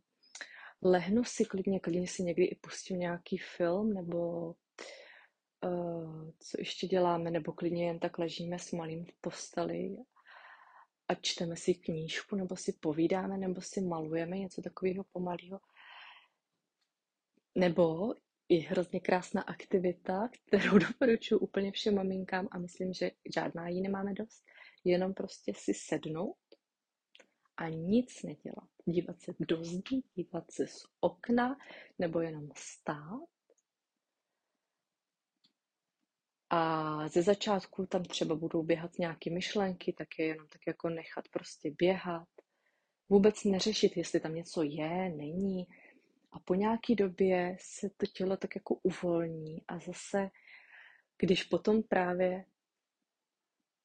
lehnu 0.82 1.24
si 1.24 1.46
klidně, 1.46 1.80
klidně 1.80 2.08
si 2.08 2.24
někdy 2.24 2.46
i 2.46 2.56
pustím 2.56 3.00
nějaký 3.00 3.38
film, 3.38 3.94
nebo 3.94 4.48
uh, 5.66 6.32
co 6.40 6.58
ještě 6.60 6.88
děláme, 6.88 7.32
nebo 7.32 7.54
klidně 7.54 7.88
jen 7.88 8.00
tak 8.00 8.20
ležíme 8.20 8.60
s 8.60 8.72
malým 8.72 9.06
v 9.06 9.14
posteli 9.22 9.98
a 11.12 11.16
čteme 11.22 11.56
si 11.56 11.74
knížku, 11.76 12.36
nebo 12.36 12.56
si 12.56 12.74
povídáme, 12.74 13.38
nebo 13.38 13.62
si 13.62 13.82
malujeme 13.82 14.38
něco 14.38 14.62
takového 14.62 15.04
pomalého. 15.12 15.60
Nebo 17.56 18.14
i 18.50 18.58
hrozně 18.58 19.00
krásná 19.00 19.42
aktivita, 19.42 20.30
kterou 20.48 20.78
doporučuji 20.88 21.38
úplně 21.40 21.72
všem 21.72 21.96
maminkám 21.96 22.48
a 22.52 22.60
myslím, 22.60 22.94
že 22.94 23.12
žádná 23.36 23.68
jí 23.68 23.82
nemáme 23.82 24.14
dost, 24.14 24.44
jenom 24.84 25.14
prostě 25.14 25.54
si 25.56 25.74
sednout 25.74 26.38
a 27.58 27.70
nic 27.70 28.24
nedělat. 28.24 28.70
Dívat 28.86 29.22
se 29.22 29.34
do 29.40 29.64
zdí, 29.64 30.04
dívat 30.16 30.52
se 30.52 30.68
z 30.68 30.86
okna, 31.00 31.58
nebo 32.00 32.20
jenom 32.22 32.50
stát 32.56 33.20
a 36.54 37.08
ze 37.08 37.22
začátku 37.22 37.86
tam 37.86 38.04
třeba 38.04 38.36
budou 38.36 38.64
běhat 38.64 39.00
nějaké 39.00 39.30
myšlenky, 39.30 39.94
tak 39.94 40.08
je 40.20 40.26
jenom 40.26 40.48
tak 40.48 40.62
jako 40.68 40.90
nechat 40.90 41.28
prostě 41.28 41.72
běhat. 41.72 42.28
Vůbec 43.10 43.44
neřešit, 43.44 43.98
jestli 43.98 44.20
tam 44.20 44.36
něco 44.36 44.64
je, 44.64 45.10
není. 45.10 45.68
A 46.32 46.40
po 46.40 46.56
nějaké 46.56 46.96
době 46.96 47.58
se 47.60 47.90
to 47.90 48.06
tělo 48.06 48.38
tak 48.38 48.56
jako 48.56 48.76
uvolní 48.84 49.62
a 49.68 49.80
zase, 49.80 50.30
když 51.18 51.44
potom 51.44 51.84
právě, 51.84 52.46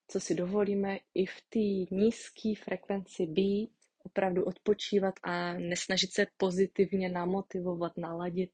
co 0.08 0.20
si 0.20 0.35
dovolíme, 0.35 0.99
i 1.14 1.26
v 1.26 1.40
té 1.49 1.94
nízké 1.94 2.52
frekvenci 2.64 3.26
být, 3.26 3.70
opravdu 4.04 4.44
odpočívat 4.44 5.14
a 5.23 5.52
nesnažit 5.52 6.12
se 6.12 6.26
pozitivně 6.37 7.08
namotivovat, 7.08 7.96
naladit 7.96 8.50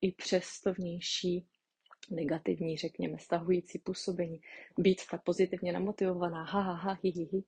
i 0.00 0.12
přes 0.12 0.60
to 0.60 0.72
vnější 0.72 1.46
negativní, 2.10 2.76
řekněme, 2.76 3.18
stahující 3.18 3.78
působení, 3.78 4.40
být 4.78 5.00
ta 5.10 5.18
pozitivně 5.18 5.72
namotivovaná, 5.72 6.44
ha, 6.44 6.60
ha, 6.60 6.72
ha, 6.72 6.98
hi, 7.02 7.10
hi, 7.10 7.28
hi, 7.32 7.42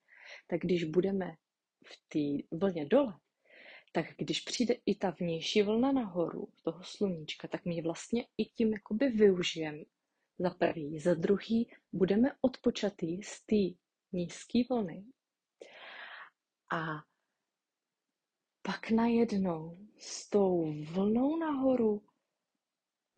tak 0.47 0.61
když 0.61 0.85
budeme 0.85 1.35
v 1.85 2.09
té 2.09 2.56
vlně 2.56 2.87
dole, 2.87 3.14
tak 3.92 4.06
když 4.18 4.40
přijde 4.40 4.75
i 4.87 4.94
ta 4.94 5.11
vnější 5.11 5.62
vlna 5.62 5.92
nahoru, 5.92 6.49
toho 6.62 6.85
sluníčka, 6.85 7.49
tak 7.49 7.64
my 7.64 7.82
vlastně 7.82 8.26
i 8.38 8.44
tím 8.44 8.73
jakoby 8.73 9.09
využijeme. 9.09 9.85
Za 10.38 10.50
prvý. 10.50 10.99
Za 10.99 11.14
druhý 11.14 11.71
budeme 11.92 12.30
odpočatý 12.40 13.23
z 13.23 13.47
té 13.47 13.78
nízké 14.12 14.62
vlny. 14.71 15.04
A 16.73 17.04
pak 18.62 18.90
najednou 18.90 19.78
s 19.99 20.30
tou 20.30 20.75
vlnou 20.85 21.37
nahoru 21.37 22.02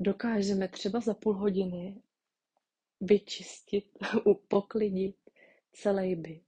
dokážeme 0.01 0.69
třeba 0.69 1.01
za 1.01 1.15
půl 1.15 1.35
hodiny 1.35 2.03
vyčistit, 3.01 3.99
upoklidit 4.25 5.17
celý 5.73 6.15
byt, 6.15 6.45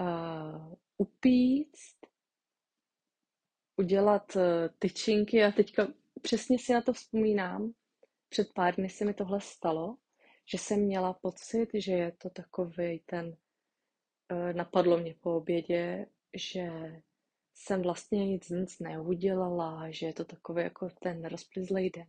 uh, 0.00 0.74
upíct, 0.96 1.96
udělat 3.76 4.36
uh, 4.36 4.42
tyčinky 4.78 5.44
a 5.44 5.52
teďka 5.52 5.88
přesně 6.22 6.58
si 6.58 6.72
na 6.72 6.82
to 6.82 6.92
vzpomínám. 6.92 7.72
Před 8.28 8.52
pár 8.54 8.76
dny 8.76 8.88
se 8.88 9.04
mi 9.04 9.14
tohle 9.14 9.40
stalo, 9.40 9.96
že 10.46 10.58
jsem 10.58 10.80
měla 10.80 11.12
pocit, 11.12 11.68
že 11.74 11.92
je 11.92 12.12
to 12.12 12.30
takový 12.30 13.02
ten, 13.06 13.26
uh, 14.32 14.52
napadlo 14.52 14.98
mě 14.98 15.14
po 15.20 15.36
obědě, 15.36 16.06
že 16.34 16.68
jsem 17.54 17.82
vlastně 17.82 18.26
nic, 18.26 18.48
nic 18.48 18.78
neudělala, 18.78 19.90
že 19.90 20.06
je 20.06 20.12
to 20.12 20.24
takový 20.24 20.62
jako 20.62 20.88
ten 21.02 21.24
rozplizlej 21.24 21.90
den. 21.90 22.06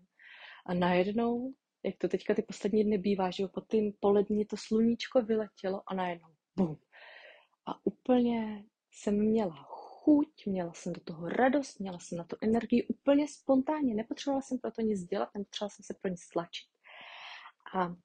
A 0.65 0.73
najednou, 0.73 1.53
jak 1.83 1.97
to 1.97 2.07
teďka 2.07 2.35
ty 2.35 2.41
poslední 2.41 2.83
dny 2.83 2.97
bývá, 2.97 3.31
že 3.31 3.47
po 3.47 3.61
tým 3.61 3.93
polední 3.99 4.45
to 4.45 4.57
sluníčko 4.57 5.21
vyletělo 5.21 5.81
a 5.87 5.93
najednou 5.93 6.29
bum. 6.55 6.79
A 7.65 7.85
úplně 7.85 8.65
jsem 8.91 9.15
měla 9.15 9.55
chuť, 10.03 10.45
měla 10.45 10.73
jsem 10.73 10.93
do 10.93 11.01
toho 11.01 11.29
radost, 11.29 11.79
měla 11.79 11.99
jsem 11.99 12.17
na 12.17 12.23
to 12.23 12.37
energii 12.41 12.87
úplně 12.87 13.27
spontánně, 13.27 13.95
nepotřebovala 13.95 14.41
jsem 14.41 14.59
pro 14.59 14.71
to 14.71 14.81
nic 14.81 15.03
dělat, 15.03 15.29
nepotřebovala 15.37 15.69
jsem 15.69 15.83
se 15.83 15.93
pro 16.01 16.11
nic 16.11 16.21
stlačit. 16.21 16.67
A 17.75 17.95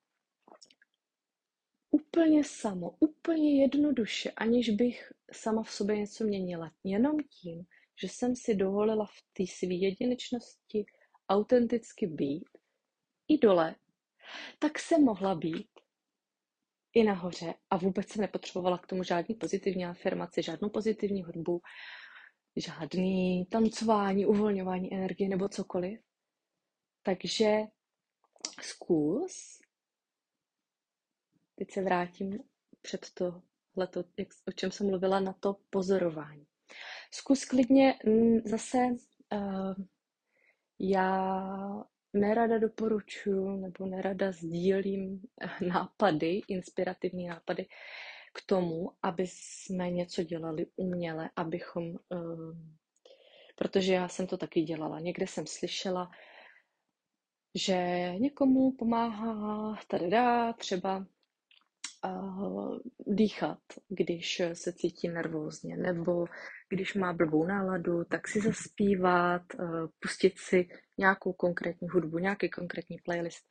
úplně 1.90 2.44
samo, 2.44 2.96
úplně 3.00 3.62
jednoduše, 3.62 4.30
aniž 4.30 4.70
bych 4.70 5.12
sama 5.32 5.62
v 5.62 5.70
sobě 5.70 5.98
něco 5.98 6.24
měnila. 6.24 6.72
Jenom 6.84 7.16
tím, 7.30 7.66
že 8.00 8.08
jsem 8.08 8.36
si 8.36 8.54
dovolila 8.54 9.06
v 9.06 9.22
té 9.32 9.44
své 9.46 9.74
jedinečnosti 9.74 10.86
autenticky 11.28 12.06
být 12.06 12.49
i 13.28 13.38
dole, 13.38 13.75
tak 14.58 14.78
jsem 14.78 15.04
mohla 15.04 15.35
být 15.35 15.70
i 16.94 17.04
nahoře 17.04 17.54
a 17.70 17.76
vůbec 17.76 18.08
jsem 18.08 18.23
nepotřebovala 18.23 18.78
k 18.78 18.87
tomu 18.87 19.02
žádný 19.02 19.35
pozitivní 19.35 19.87
afirmaci, 19.87 20.42
žádnou 20.42 20.68
pozitivní 20.68 21.23
hudbu, 21.23 21.61
žádný 22.56 23.47
tancování, 23.47 24.26
uvolňování 24.26 24.94
energie 24.94 25.28
nebo 25.28 25.49
cokoliv. 25.49 26.00
Takže 27.02 27.56
zkus, 28.62 29.58
teď 31.54 31.70
se 31.70 31.82
vrátím 31.82 32.38
před 32.82 33.11
to, 33.14 33.42
jak, 34.18 34.28
o 34.49 34.52
čem 34.52 34.70
jsem 34.70 34.87
mluvila, 34.87 35.20
na 35.20 35.32
to 35.32 35.56
pozorování. 35.70 36.47
Zkus 37.14 37.44
klidně 37.44 37.99
mm, 38.06 38.40
zase 38.44 38.78
uh, 39.32 39.75
já 40.78 41.85
nerada 42.12 42.58
doporučuji 42.58 43.56
nebo 43.56 43.87
nerada 43.87 44.32
sdílím 44.32 45.23
eh, 45.40 45.64
nápady, 45.64 46.40
inspirativní 46.49 47.26
nápady 47.26 47.66
k 48.35 48.47
tomu, 48.47 48.92
aby 49.02 49.25
jsme 49.26 49.90
něco 49.90 50.23
dělali 50.23 50.67
uměle, 50.76 51.30
abychom, 51.36 51.84
um, 51.84 52.76
protože 53.56 53.95
já 53.95 54.08
jsem 54.08 54.26
to 54.26 54.36
taky 54.36 54.62
dělala. 54.62 55.00
Někde 55.00 55.26
jsem 55.26 55.47
slyšela, 55.47 56.10
že 57.54 57.76
někomu 58.19 58.73
pomáhá 58.73 59.78
tady 59.88 60.10
dá 60.10 60.52
třeba 60.52 61.06
uh, 62.04 62.78
dýchat, 63.06 63.58
když 63.88 64.43
se 64.52 64.73
cítí 64.73 65.08
nervózně, 65.08 65.76
nebo 65.76 66.25
když 66.69 66.95
má 66.95 67.13
blbou 67.13 67.45
náladu, 67.45 68.04
tak 68.04 68.28
si 68.28 68.41
zaspívat, 68.41 69.43
uh, 69.59 69.87
pustit 69.99 70.39
si 70.39 70.69
nějakou 70.99 71.33
konkrétní 71.33 71.89
hudbu, 71.89 72.19
nějaký 72.19 72.49
konkrétní 72.49 72.99
playlist, 72.99 73.47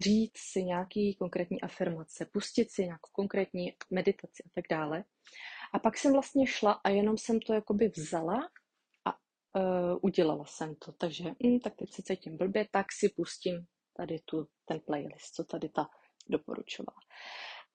říct 0.00 0.38
si 0.38 0.62
nějaký 0.62 1.14
konkrétní 1.14 1.60
afirmace, 1.60 2.26
pustit 2.32 2.70
si 2.70 2.82
nějakou 2.84 3.10
konkrétní 3.12 3.72
meditaci 3.90 4.42
a 4.46 4.48
tak 4.54 4.64
dále. 4.70 5.04
A 5.72 5.78
pak 5.78 5.96
jsem 5.96 6.12
vlastně 6.12 6.46
šla 6.46 6.72
a 6.72 6.88
jenom 6.88 7.18
jsem 7.18 7.40
to 7.40 7.54
jakoby 7.54 7.88
vzala 7.88 8.48
a 9.04 9.10
uh, 9.12 9.98
udělala 10.02 10.44
jsem 10.44 10.74
to. 10.74 10.92
Takže 10.92 11.24
hm, 11.24 11.58
tak 11.58 11.74
teď 11.76 11.92
se 11.92 12.02
cítím 12.02 12.36
blbě, 12.36 12.68
tak 12.70 12.86
si 12.92 13.08
pustím 13.08 13.66
tady 13.96 14.18
tu, 14.24 14.48
ten 14.64 14.80
playlist, 14.80 15.34
co 15.34 15.44
tady 15.44 15.68
ta 15.68 15.88
doporučovala. 16.28 16.98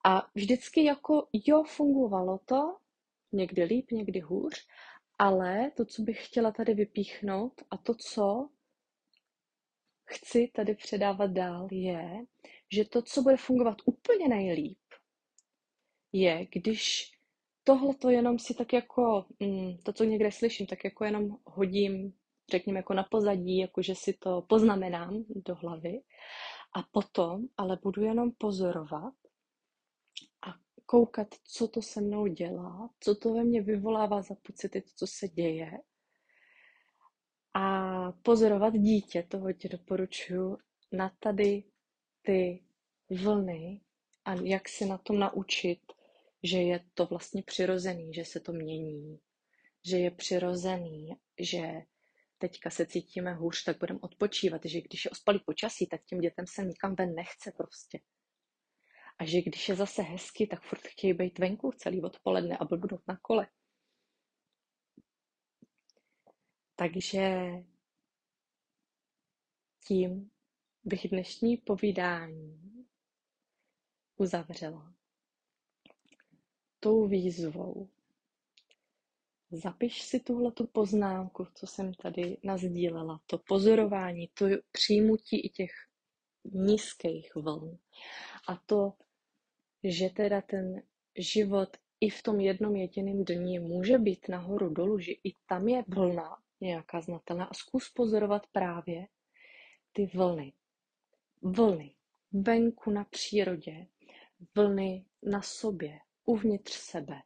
A 0.04 0.26
vždycky 0.34 0.84
jako 0.84 1.28
jo, 1.32 1.64
fungovalo 1.64 2.40
to, 2.44 2.76
někdy 3.32 3.64
líp, 3.64 3.90
někdy 3.90 4.20
hůř, 4.20 4.66
ale 5.18 5.70
to, 5.76 5.84
co 5.84 6.02
bych 6.02 6.26
chtěla 6.26 6.52
tady 6.52 6.74
vypíchnout 6.74 7.52
a 7.70 7.76
to, 7.76 7.94
co 7.94 8.48
chci 10.04 10.50
tady 10.54 10.74
předávat 10.74 11.30
dál, 11.30 11.68
je, 11.70 12.24
že 12.72 12.84
to, 12.84 13.02
co 13.02 13.22
bude 13.22 13.36
fungovat 13.36 13.76
úplně 13.84 14.28
nejlíp, 14.28 14.78
je, 16.12 16.46
když 16.52 17.12
tohle 17.64 17.94
to 17.94 18.10
jenom 18.10 18.38
si 18.38 18.54
tak 18.54 18.72
jako, 18.72 19.26
mm, 19.40 19.78
to, 19.78 19.92
co 19.92 20.04
někde 20.04 20.32
slyším, 20.32 20.66
tak 20.66 20.84
jako 20.84 21.04
jenom 21.04 21.36
hodím, 21.44 22.12
řekněme, 22.50 22.78
jako 22.78 22.94
na 22.94 23.04
pozadí, 23.04 23.58
jako 23.58 23.82
že 23.82 23.94
si 23.94 24.12
to 24.12 24.42
poznamenám 24.48 25.24
do 25.28 25.54
hlavy 25.54 26.00
a 26.76 26.82
potom 26.92 27.42
ale 27.56 27.78
budu 27.82 28.02
jenom 28.02 28.32
pozorovat 28.38 29.14
koukat, 30.90 31.34
co 31.44 31.68
to 31.68 31.82
se 31.82 32.00
mnou 32.00 32.26
dělá, 32.26 32.90
co 33.00 33.14
to 33.14 33.34
ve 33.34 33.44
mně 33.44 33.62
vyvolává 33.62 34.22
za 34.22 34.34
pocity, 34.34 34.82
co 34.96 35.06
se 35.06 35.28
děje. 35.28 35.70
A 37.54 38.12
pozorovat 38.12 38.74
dítě, 38.74 39.22
toho 39.28 39.52
tě 39.52 39.68
doporučuji, 39.68 40.56
na 40.92 41.16
tady 41.20 41.64
ty 42.22 42.64
vlny 43.10 43.80
a 44.24 44.34
jak 44.34 44.68
se 44.68 44.86
na 44.86 44.98
tom 44.98 45.18
naučit, 45.18 45.80
že 46.42 46.58
je 46.58 46.84
to 46.94 47.06
vlastně 47.06 47.42
přirozený, 47.42 48.14
že 48.14 48.24
se 48.24 48.40
to 48.40 48.52
mění, 48.52 49.20
že 49.84 49.98
je 49.98 50.10
přirozený, 50.10 51.16
že 51.40 51.82
teďka 52.38 52.70
se 52.70 52.86
cítíme 52.86 53.34
hůř, 53.34 53.64
tak 53.64 53.78
budeme 53.78 54.00
odpočívat, 54.02 54.60
že 54.64 54.80
když 54.80 55.04
je 55.04 55.10
ospalý 55.10 55.40
počasí, 55.46 55.86
tak 55.86 56.04
těm 56.04 56.20
dětem 56.20 56.46
se 56.48 56.64
nikam 56.64 56.94
ven 56.94 57.14
nechce 57.14 57.52
prostě. 57.56 57.98
A 59.18 59.24
že 59.24 59.42
když 59.42 59.68
je 59.68 59.76
zase 59.76 60.02
hezky, 60.02 60.46
tak 60.46 60.62
furt 60.62 60.86
chtějí 60.86 61.12
být 61.14 61.38
venku 61.38 61.72
celý 61.76 62.02
odpoledne 62.02 62.58
a 62.58 62.64
blbnout 62.64 63.02
na 63.08 63.16
kole. 63.22 63.46
Takže 66.76 67.50
tím 69.88 70.30
bych 70.84 71.08
dnešní 71.08 71.56
povídání 71.56 72.86
uzavřela 74.16 74.94
tou 76.80 77.08
výzvou. 77.08 77.88
Zapiš 79.50 80.02
si 80.02 80.20
tuhle 80.20 80.52
tu 80.52 80.66
poznámku, 80.66 81.46
co 81.54 81.66
jsem 81.66 81.94
tady 81.94 82.36
nazdílela, 82.44 83.20
to 83.26 83.38
pozorování, 83.38 84.28
to 84.34 84.46
přijmutí 84.72 85.40
i 85.46 85.48
těch 85.48 85.70
nízkých 86.44 87.34
vln 87.34 87.78
a 88.48 88.56
to 88.56 88.92
že 89.84 90.10
teda 90.10 90.40
ten 90.40 90.82
život 91.18 91.76
i 92.00 92.10
v 92.10 92.22
tom 92.22 92.40
jednom 92.40 92.76
jediném 92.76 93.24
dni 93.24 93.58
může 93.58 93.98
být 93.98 94.28
nahoru 94.28 94.70
dolů, 94.70 94.98
že 94.98 95.12
i 95.12 95.34
tam 95.46 95.68
je 95.68 95.84
vlna 95.88 96.42
nějaká 96.60 97.00
znatelná 97.00 97.44
a 97.44 97.54
zkus 97.54 97.90
pozorovat 97.90 98.46
právě 98.46 99.06
ty 99.92 100.06
vlny. 100.06 100.52
Vlny 101.42 101.94
venku 102.32 102.90
na 102.90 103.04
přírodě, 103.04 103.86
vlny 104.54 105.04
na 105.22 105.42
sobě, 105.42 106.00
uvnitř 106.24 106.72
sebe, 106.72 107.22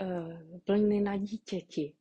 eh, 0.00 0.60
vlny 0.68 1.00
na 1.00 1.16
dítěti. 1.16 1.96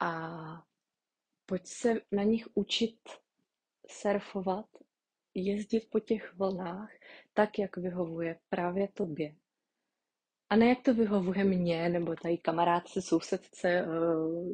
A 0.00 0.30
pojď 1.46 1.66
se 1.66 1.94
na 2.12 2.22
nich 2.22 2.48
učit 2.54 3.00
surfovat 3.88 4.66
jezdit 5.36 5.90
po 5.90 6.00
těch 6.00 6.34
vlnách 6.34 6.90
tak, 7.34 7.58
jak 7.58 7.76
vyhovuje 7.76 8.38
právě 8.48 8.88
tobě. 8.88 9.34
A 10.50 10.56
ne 10.56 10.68
jak 10.68 10.82
to 10.82 10.94
vyhovuje 10.94 11.44
mně, 11.44 11.88
nebo 11.88 12.14
tady 12.22 12.38
kamarádce, 12.38 13.02
sousedce, 13.02 13.68
eh, 13.68 13.86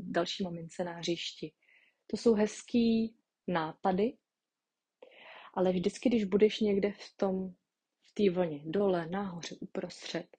další 0.00 0.44
mamince 0.44 0.84
na 0.84 0.92
hřišti. 0.92 1.52
To 2.06 2.16
jsou 2.16 2.34
hezký 2.34 3.16
nápady, 3.46 4.16
ale 5.54 5.72
vždycky, 5.72 6.08
když 6.08 6.24
budeš 6.24 6.60
někde 6.60 6.92
v 6.92 7.16
tom, 7.16 7.54
v 8.02 8.14
té 8.14 8.30
vlně, 8.30 8.60
dole, 8.64 9.06
nahoře, 9.06 9.56
uprostřed, 9.60 10.36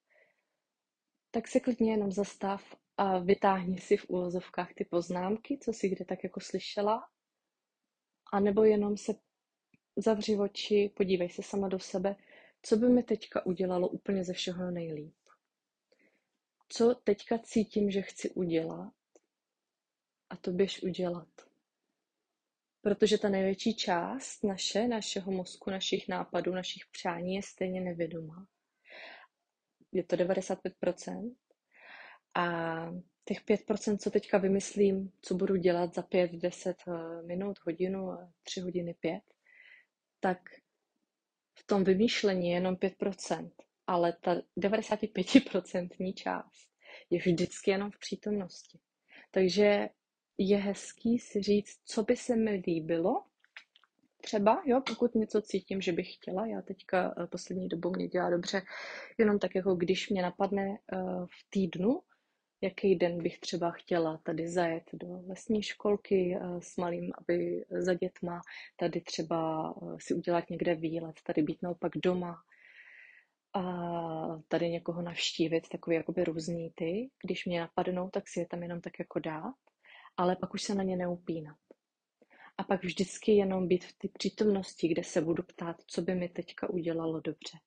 tak 1.30 1.48
se 1.48 1.60
klidně 1.60 1.90
jenom 1.90 2.12
zastav 2.12 2.76
a 2.96 3.18
vytáhni 3.18 3.78
si 3.78 3.96
v 3.96 4.04
úvozovkách 4.08 4.74
ty 4.74 4.84
poznámky, 4.84 5.58
co 5.58 5.72
si 5.72 5.88
kde 5.88 6.04
tak 6.04 6.24
jako 6.24 6.40
slyšela, 6.40 7.02
a 8.32 8.40
nebo 8.40 8.64
jenom 8.64 8.96
se 8.96 9.14
zavři 9.96 10.36
oči, 10.36 10.90
podívej 10.96 11.28
se 11.30 11.42
sama 11.42 11.68
do 11.68 11.78
sebe, 11.78 12.16
co 12.62 12.76
by 12.76 12.88
mi 12.88 13.02
teďka 13.02 13.46
udělalo 13.46 13.88
úplně 13.88 14.24
ze 14.24 14.32
všeho 14.32 14.70
nejlíp. 14.70 15.14
Co 16.68 16.94
teďka 16.94 17.38
cítím, 17.38 17.90
že 17.90 18.02
chci 18.02 18.30
udělat 18.30 18.92
a 20.30 20.36
to 20.36 20.50
běž 20.50 20.82
udělat. 20.82 21.28
Protože 22.80 23.18
ta 23.18 23.28
největší 23.28 23.74
část 23.74 24.44
naše, 24.44 24.88
našeho 24.88 25.32
mozku, 25.32 25.70
našich 25.70 26.08
nápadů, 26.08 26.54
našich 26.54 26.82
přání 26.92 27.34
je 27.34 27.42
stejně 27.42 27.80
nevědomá. 27.80 28.46
Je 29.92 30.04
to 30.04 30.16
95%. 30.16 31.34
A 32.34 32.44
těch 33.24 33.44
5%, 33.44 33.98
co 33.98 34.10
teďka 34.10 34.38
vymyslím, 34.38 35.12
co 35.22 35.34
budu 35.34 35.56
dělat 35.56 35.94
za 35.94 36.02
5, 36.02 36.32
10 36.32 36.76
eh, 36.88 37.22
minut, 37.22 37.58
hodinu, 37.62 38.10
3 38.42 38.60
hodiny, 38.60 38.94
5, 39.00 39.22
tak 40.24 40.38
v 41.58 41.66
tom 41.66 41.84
vymýšlení 41.84 42.48
je 42.48 42.54
jenom 42.54 42.74
5%, 42.74 43.50
ale 43.86 44.12
ta 44.20 44.34
95% 44.58 46.14
část 46.14 46.70
je 47.10 47.18
vždycky 47.18 47.70
jenom 47.70 47.90
v 47.90 47.98
přítomnosti. 47.98 48.78
Takže 49.30 49.88
je 50.38 50.56
hezký 50.56 51.18
si 51.18 51.42
říct, 51.42 51.80
co 51.84 52.02
by 52.02 52.16
se 52.16 52.36
mi 52.36 52.62
líbilo, 52.66 53.24
třeba, 54.20 54.62
jo, 54.66 54.80
pokud 54.86 55.14
něco 55.14 55.42
cítím, 55.42 55.80
že 55.80 55.92
bych 55.92 56.14
chtěla, 56.14 56.46
já 56.46 56.62
teďka 56.62 57.14
eh, 57.18 57.26
poslední 57.26 57.68
dobou 57.68 57.90
mě 57.90 58.08
dělá 58.08 58.30
dobře, 58.30 58.62
jenom 59.18 59.38
tak 59.38 59.54
jako 59.54 59.74
když 59.74 60.10
mě 60.10 60.22
napadne 60.22 60.78
eh, 60.92 60.96
v 61.26 61.50
týdnu, 61.50 62.00
jaký 62.64 62.96
den 62.96 63.22
bych 63.22 63.38
třeba 63.38 63.70
chtěla 63.70 64.20
tady 64.22 64.48
zajet 64.48 64.84
do 64.92 65.06
lesní 65.26 65.62
školky 65.62 66.36
eh, 66.36 66.60
s 66.60 66.76
malým, 66.76 67.12
aby 67.18 67.64
za 67.70 67.94
dětma, 67.94 68.40
tady 68.76 69.00
třeba 69.00 69.74
si 69.98 70.14
udělat 70.14 70.50
někde 70.50 70.74
výlet, 70.74 71.14
tady 71.24 71.42
být 71.42 71.62
naopak 71.62 71.92
doma, 71.96 72.36
a 73.54 73.62
tady 74.48 74.70
někoho 74.70 75.02
navštívit, 75.02 75.68
takový 75.68 75.96
jakoby 75.96 76.24
různý 76.24 76.72
ty, 76.74 77.10
když 77.22 77.46
mě 77.46 77.60
napadnou, 77.60 78.10
tak 78.10 78.28
si 78.28 78.40
je 78.40 78.46
tam 78.46 78.62
jenom 78.62 78.80
tak 78.80 78.98
jako 78.98 79.18
dát, 79.18 79.54
ale 80.16 80.36
pak 80.36 80.54
už 80.54 80.62
se 80.62 80.74
na 80.74 80.82
ně 80.82 80.96
neupínat. 80.96 81.56
A 82.58 82.64
pak 82.64 82.84
vždycky 82.84 83.32
jenom 83.32 83.68
být 83.68 83.84
v 83.84 83.92
té 83.92 84.08
přítomnosti, 84.08 84.88
kde 84.88 85.04
se 85.04 85.20
budu 85.20 85.42
ptát, 85.42 85.76
co 85.86 86.02
by 86.02 86.14
mi 86.14 86.28
teďka 86.28 86.70
udělalo 86.70 87.20
dobře. 87.20 87.58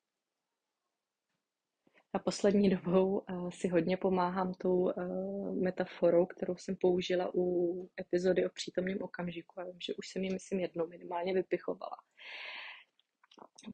A 2.18 2.20
poslední 2.20 2.70
dobou 2.70 3.20
uh, 3.20 3.50
si 3.50 3.68
hodně 3.68 3.98
pomáhám 3.98 4.54
tou 4.54 4.78
uh, 4.78 5.56
metaforou, 5.64 6.26
kterou 6.26 6.56
jsem 6.56 6.76
použila 6.76 7.32
u 7.36 7.90
epizody 8.00 8.46
o 8.46 8.50
přítomném 8.50 8.98
okamžiku. 9.02 9.60
Já 9.60 9.66
vím, 9.66 9.80
že 9.86 9.94
už 9.94 10.08
jsem 10.08 10.24
ji, 10.24 10.34
myslím, 10.34 10.60
jednou 10.60 10.88
minimálně 10.88 11.34
vypichovala 11.34 11.98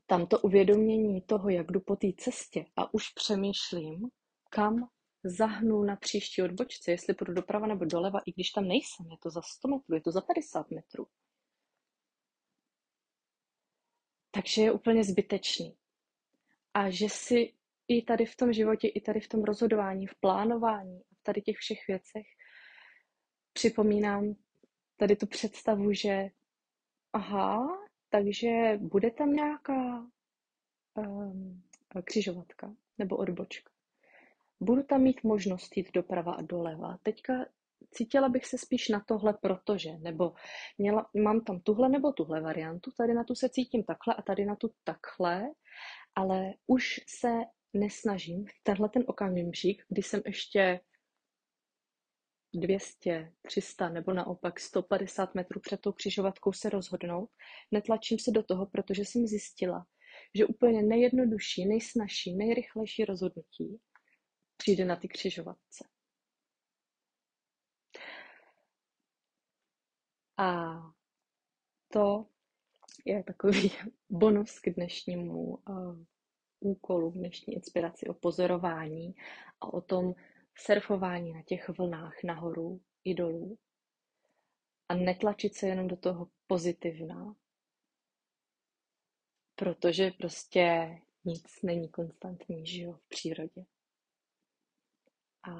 tam 0.06 0.28
to 0.28 0.40
uvědomění 0.40 1.22
toho, 1.22 1.50
jak 1.50 1.72
jdu 1.72 1.80
po 1.80 1.96
té 1.96 2.08
cestě 2.18 2.66
a 2.76 2.94
už 2.94 3.10
přemýšlím, 3.10 4.10
kam 4.50 4.90
zahnu 5.24 5.84
na 5.84 5.96
příští 5.96 6.42
odbočce, 6.42 6.92
jestli 6.92 7.14
půjdu 7.14 7.34
doprava 7.34 7.68
nebo 7.68 7.86
doleva, 7.86 8.20
i 8.26 8.32
když 8.32 8.50
tam 8.50 8.68
nejsem, 8.68 9.12
je 9.12 9.18
to 9.24 9.30
za 9.30 9.42
100 9.42 9.68
metrů, 9.68 9.96
je 9.96 10.02
to 10.02 10.12
za 10.12 10.22
50 10.22 10.72
metrů. 10.72 11.08
Takže 14.32 14.62
je 14.62 14.72
úplně 14.72 15.04
zbytečný. 15.04 15.78
A 16.74 16.90
že 16.90 17.10
si 17.10 17.54
i 17.88 18.02
tady 18.02 18.26
v 18.26 18.36
tom 18.36 18.54
životě, 18.54 18.88
i 18.88 19.02
tady 19.02 19.20
v 19.20 19.28
tom 19.28 19.44
rozhodování, 19.44 20.08
v 20.08 20.16
plánování, 20.20 21.02
v 21.20 21.24
tady 21.24 21.42
těch 21.42 21.58
všech 21.58 21.88
věcech 21.88 22.26
připomínám 23.54 24.36
tady 24.98 25.16
tu 25.16 25.28
představu, 25.28 25.94
že 25.94 26.30
aha, 27.14 27.68
takže 28.10 28.78
bude 28.82 29.12
tam 29.12 29.34
nějaká 29.34 30.08
um, 30.98 31.64
křižovatka 32.04 32.76
nebo 32.98 33.18
odbočka. 33.18 33.72
Budu 34.60 34.84
tam 34.84 35.02
mít 35.02 35.24
možnost 35.24 35.78
jít 35.78 35.92
doprava 35.94 36.34
a 36.34 36.42
doleva. 36.42 36.98
Teďka 37.04 37.34
cítila 37.92 38.30
bych 38.30 38.46
se 38.46 38.58
spíš 38.58 38.90
na 38.90 39.00
tohle, 39.00 39.34
protože, 39.34 39.98
nebo 39.98 40.34
měla, 40.78 41.10
mám 41.24 41.42
tam 41.42 41.60
tuhle 41.60 41.90
nebo 41.90 42.12
tuhle 42.12 42.42
variantu, 42.42 42.92
tady 42.98 43.14
na 43.14 43.24
tu 43.24 43.36
se 43.36 43.50
cítím 43.50 43.84
takhle 43.84 44.16
a 44.16 44.22
tady 44.22 44.46
na 44.46 44.56
tu 44.56 44.74
takhle, 44.84 45.44
ale 46.16 46.54
už 46.68 47.00
se 47.08 47.30
nesnažím 47.74 48.46
v 48.46 48.64
tenhle 48.64 48.90
ten 48.90 49.04
okamžik, 49.08 49.84
kdy 49.90 50.04
jsem 50.04 50.22
ještě 50.26 50.80
200, 52.54 53.34
300 53.42 53.90
nebo 53.90 54.14
naopak 54.14 54.60
150 54.60 55.36
metrů 55.36 55.60
před 55.60 55.82
tou 55.82 55.92
křižovatkou 55.92 56.54
se 56.54 56.70
rozhodnout. 56.70 57.30
Netlačím 57.72 58.20
se 58.20 58.32
do 58.32 58.44
toho, 58.44 58.66
protože 58.66 59.02
jsem 59.02 59.28
zjistila, 59.28 59.88
že 60.36 60.46
úplně 60.46 60.84
nejjednodušší, 60.84 61.66
nejsnažší, 61.66 62.36
nejrychlejší 62.36 63.06
rozhodnutí 63.06 63.82
přijde 64.58 64.86
na 64.86 64.96
ty 64.96 65.08
křižovatce. 65.08 65.88
A 70.38 70.74
to 71.94 72.26
je 73.06 73.24
takový 73.24 73.72
bonus 74.10 74.60
k 74.60 74.70
dnešnímu 74.70 75.58
uh, 75.58 76.04
úkolu, 76.64 77.12
dnešní 77.12 77.54
inspiraci 77.54 78.08
o 78.08 78.14
pozorování 78.14 79.16
a 79.62 79.74
o 79.74 79.82
tom, 79.82 80.16
surfování 80.56 81.34
na 81.34 81.42
těch 81.44 81.70
vlnách 81.70 82.24
nahoru 82.24 82.82
i 83.04 83.14
dolů 83.14 83.58
a 84.90 84.96
netlačit 84.96 85.56
se 85.56 85.68
jenom 85.68 85.88
do 85.88 85.98
toho 85.98 86.28
pozitivna, 86.48 87.36
protože 89.56 90.12
prostě 90.12 90.98
nic 91.26 91.62
není 91.64 91.90
konstantní, 91.90 92.80
jo, 92.82 92.94
v 92.94 93.08
přírodě. 93.08 93.66
A 95.44 95.54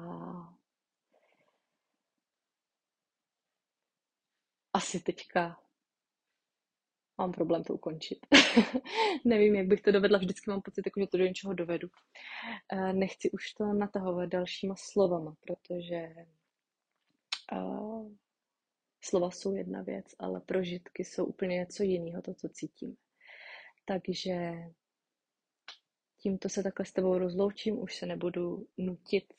asi 4.72 5.00
teďka 5.00 5.63
mám 7.18 7.32
problém 7.32 7.64
to 7.64 7.74
ukončit. 7.74 8.18
Nevím, 9.24 9.54
jak 9.54 9.66
bych 9.66 9.80
to 9.80 9.92
dovedla, 9.92 10.18
vždycky 10.18 10.50
mám 10.50 10.62
pocit, 10.62 10.86
jako, 10.86 11.00
že 11.00 11.06
to 11.06 11.18
do 11.18 11.24
něčeho 11.24 11.54
dovedu. 11.54 11.88
Eh, 12.72 12.92
nechci 12.92 13.30
už 13.30 13.52
to 13.52 13.64
natahovat 13.72 14.28
dalšíma 14.28 14.74
slovama, 14.78 15.36
protože 15.40 16.14
uh, 17.52 18.12
slova 19.00 19.30
jsou 19.30 19.54
jedna 19.54 19.82
věc, 19.82 20.06
ale 20.18 20.40
prožitky 20.40 21.04
jsou 21.04 21.24
úplně 21.24 21.56
něco 21.56 21.82
jiného, 21.82 22.22
to, 22.22 22.34
co 22.34 22.48
cítím. 22.48 22.96
Takže 23.84 24.52
tímto 26.18 26.48
se 26.48 26.62
takhle 26.62 26.86
s 26.86 26.92
tebou 26.92 27.18
rozloučím, 27.18 27.78
už 27.78 27.96
se 27.96 28.06
nebudu 28.06 28.66
nutit 28.78 29.32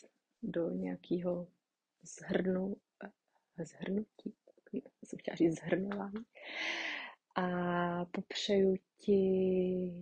do 0.43 0.69
nějakého 0.69 1.47
zhrnu, 2.03 2.75
eh, 3.03 3.65
zhrnutí, 3.65 4.33
jsem 5.03 5.19
chtěla 5.19 5.35
říct 5.35 5.59
zhrnování 5.59 6.25
a 7.36 8.06
popřeju 8.06 8.76
ti, 8.98 9.93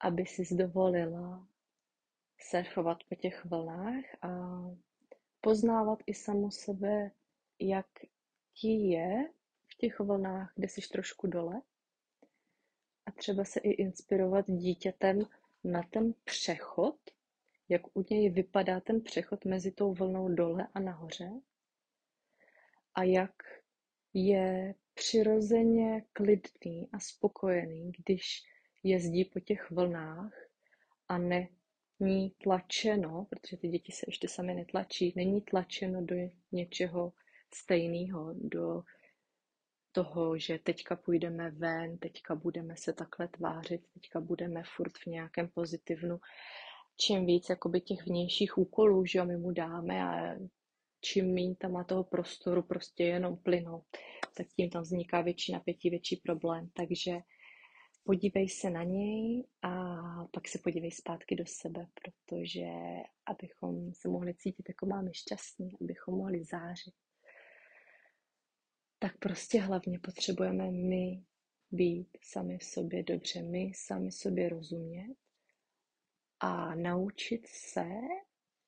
aby 0.00 0.26
si 0.26 0.56
dovolila 0.56 1.48
surfovat 2.38 2.98
po 3.08 3.14
těch 3.14 3.44
vlnách 3.44 4.04
a 4.22 4.60
poznávat 5.40 5.98
i 6.06 6.14
samu 6.14 6.50
sebe, 6.50 7.10
jak 7.58 7.86
ti 8.54 8.68
je 8.68 9.30
v 9.66 9.74
těch 9.74 10.00
vlnách, 10.00 10.52
kde 10.56 10.68
jsi 10.68 10.80
trošku 10.92 11.26
dole. 11.26 11.62
A 13.06 13.10
třeba 13.10 13.44
se 13.44 13.60
i 13.60 13.70
inspirovat 13.70 14.44
dítětem 14.48 15.18
na 15.64 15.82
ten 15.82 16.14
přechod, 16.24 16.96
jak 17.68 17.96
u 17.96 18.04
něj 18.10 18.30
vypadá 18.30 18.80
ten 18.80 19.00
přechod 19.00 19.44
mezi 19.44 19.72
tou 19.72 19.94
vlnou 19.94 20.28
dole 20.28 20.68
a 20.74 20.80
nahoře. 20.80 21.30
A 22.94 23.02
jak 23.02 23.42
je 24.14 24.74
přirozeně 24.94 26.02
klidný 26.12 26.88
a 26.92 26.98
spokojený, 26.98 27.92
když 27.98 28.42
jezdí 28.82 29.24
po 29.24 29.40
těch 29.40 29.70
vlnách 29.70 30.32
a 31.08 31.18
není 32.00 32.30
tlačeno, 32.30 33.26
protože 33.30 33.56
ty 33.56 33.68
děti 33.68 33.92
se 33.92 34.04
ještě 34.08 34.28
sami 34.28 34.54
netlačí, 34.54 35.12
není 35.16 35.40
tlačeno 35.40 36.04
do 36.04 36.16
něčeho 36.52 37.12
stejného, 37.54 38.34
do 38.34 38.82
toho, 39.92 40.38
že 40.38 40.58
teďka 40.58 40.96
půjdeme 40.96 41.50
ven, 41.50 41.98
teďka 41.98 42.34
budeme 42.34 42.76
se 42.76 42.92
takhle 42.92 43.28
tvářit, 43.28 43.82
teďka 43.94 44.20
budeme 44.20 44.62
furt 44.76 44.98
v 44.98 45.06
nějakém 45.06 45.48
pozitivnu. 45.48 46.20
Čím 46.96 47.26
víc 47.26 47.48
jakoby 47.48 47.80
těch 47.80 48.06
vnějších 48.06 48.58
úkolů, 48.58 49.06
že 49.06 49.18
jo, 49.18 49.24
my 49.24 49.36
mu 49.36 49.50
dáme 49.50 50.02
a 50.02 50.36
čím 51.00 51.34
méně 51.34 51.56
tam 51.56 51.72
má 51.72 51.84
toho 51.84 52.04
prostoru 52.04 52.62
prostě 52.62 53.04
jenom 53.04 53.36
plynout, 53.36 53.84
tak 54.36 54.46
tím 54.56 54.70
tam 54.70 54.82
vzniká 54.82 55.20
větší 55.20 55.52
napětí, 55.52 55.90
větší 55.90 56.16
problém. 56.16 56.70
Takže 56.72 57.18
podívej 58.04 58.48
se 58.48 58.70
na 58.70 58.82
něj 58.82 59.44
a 59.62 59.96
pak 60.24 60.48
se 60.48 60.58
podívej 60.58 60.90
zpátky 60.90 61.36
do 61.36 61.44
sebe, 61.46 61.86
protože 61.94 62.66
abychom 63.26 63.94
se 63.94 64.08
mohli 64.08 64.34
cítit 64.34 64.68
jako 64.68 64.86
máme 64.86 65.14
šťastní, 65.14 65.72
abychom 65.80 66.14
mohli 66.14 66.44
zářit, 66.44 66.94
tak 68.98 69.18
prostě 69.18 69.60
hlavně 69.60 69.98
potřebujeme 69.98 70.70
my 70.70 71.24
být 71.70 72.08
sami 72.22 72.58
v 72.58 72.64
sobě 72.64 73.02
dobře, 73.02 73.42
my 73.42 73.72
sami 73.74 74.12
sobě 74.12 74.48
rozumět 74.48 75.14
a 76.40 76.74
naučit 76.74 77.46
se 77.46 77.86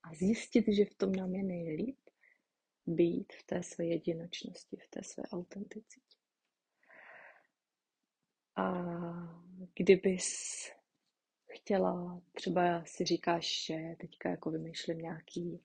a 0.03 0.14
zjistit, 0.14 0.64
že 0.68 0.85
v 0.85 0.94
tom 0.94 1.12
nám 1.12 1.35
je 1.35 1.42
nejlíp, 1.42 1.98
být 2.87 3.33
v 3.33 3.42
té 3.47 3.62
své 3.62 3.85
jedinočnosti, 3.85 4.77
v 4.77 4.88
té 4.88 5.03
své 5.03 5.23
autenticitě. 5.23 6.16
A 8.57 8.73
kdybys 9.75 10.29
chtěla, 11.47 12.23
třeba 12.33 12.85
si 12.85 13.05
říkáš, 13.05 13.64
že 13.66 13.77
teďka 14.01 14.31
jako 14.31 14.51
vymýšlím 14.51 14.99
nějaký 14.99 15.61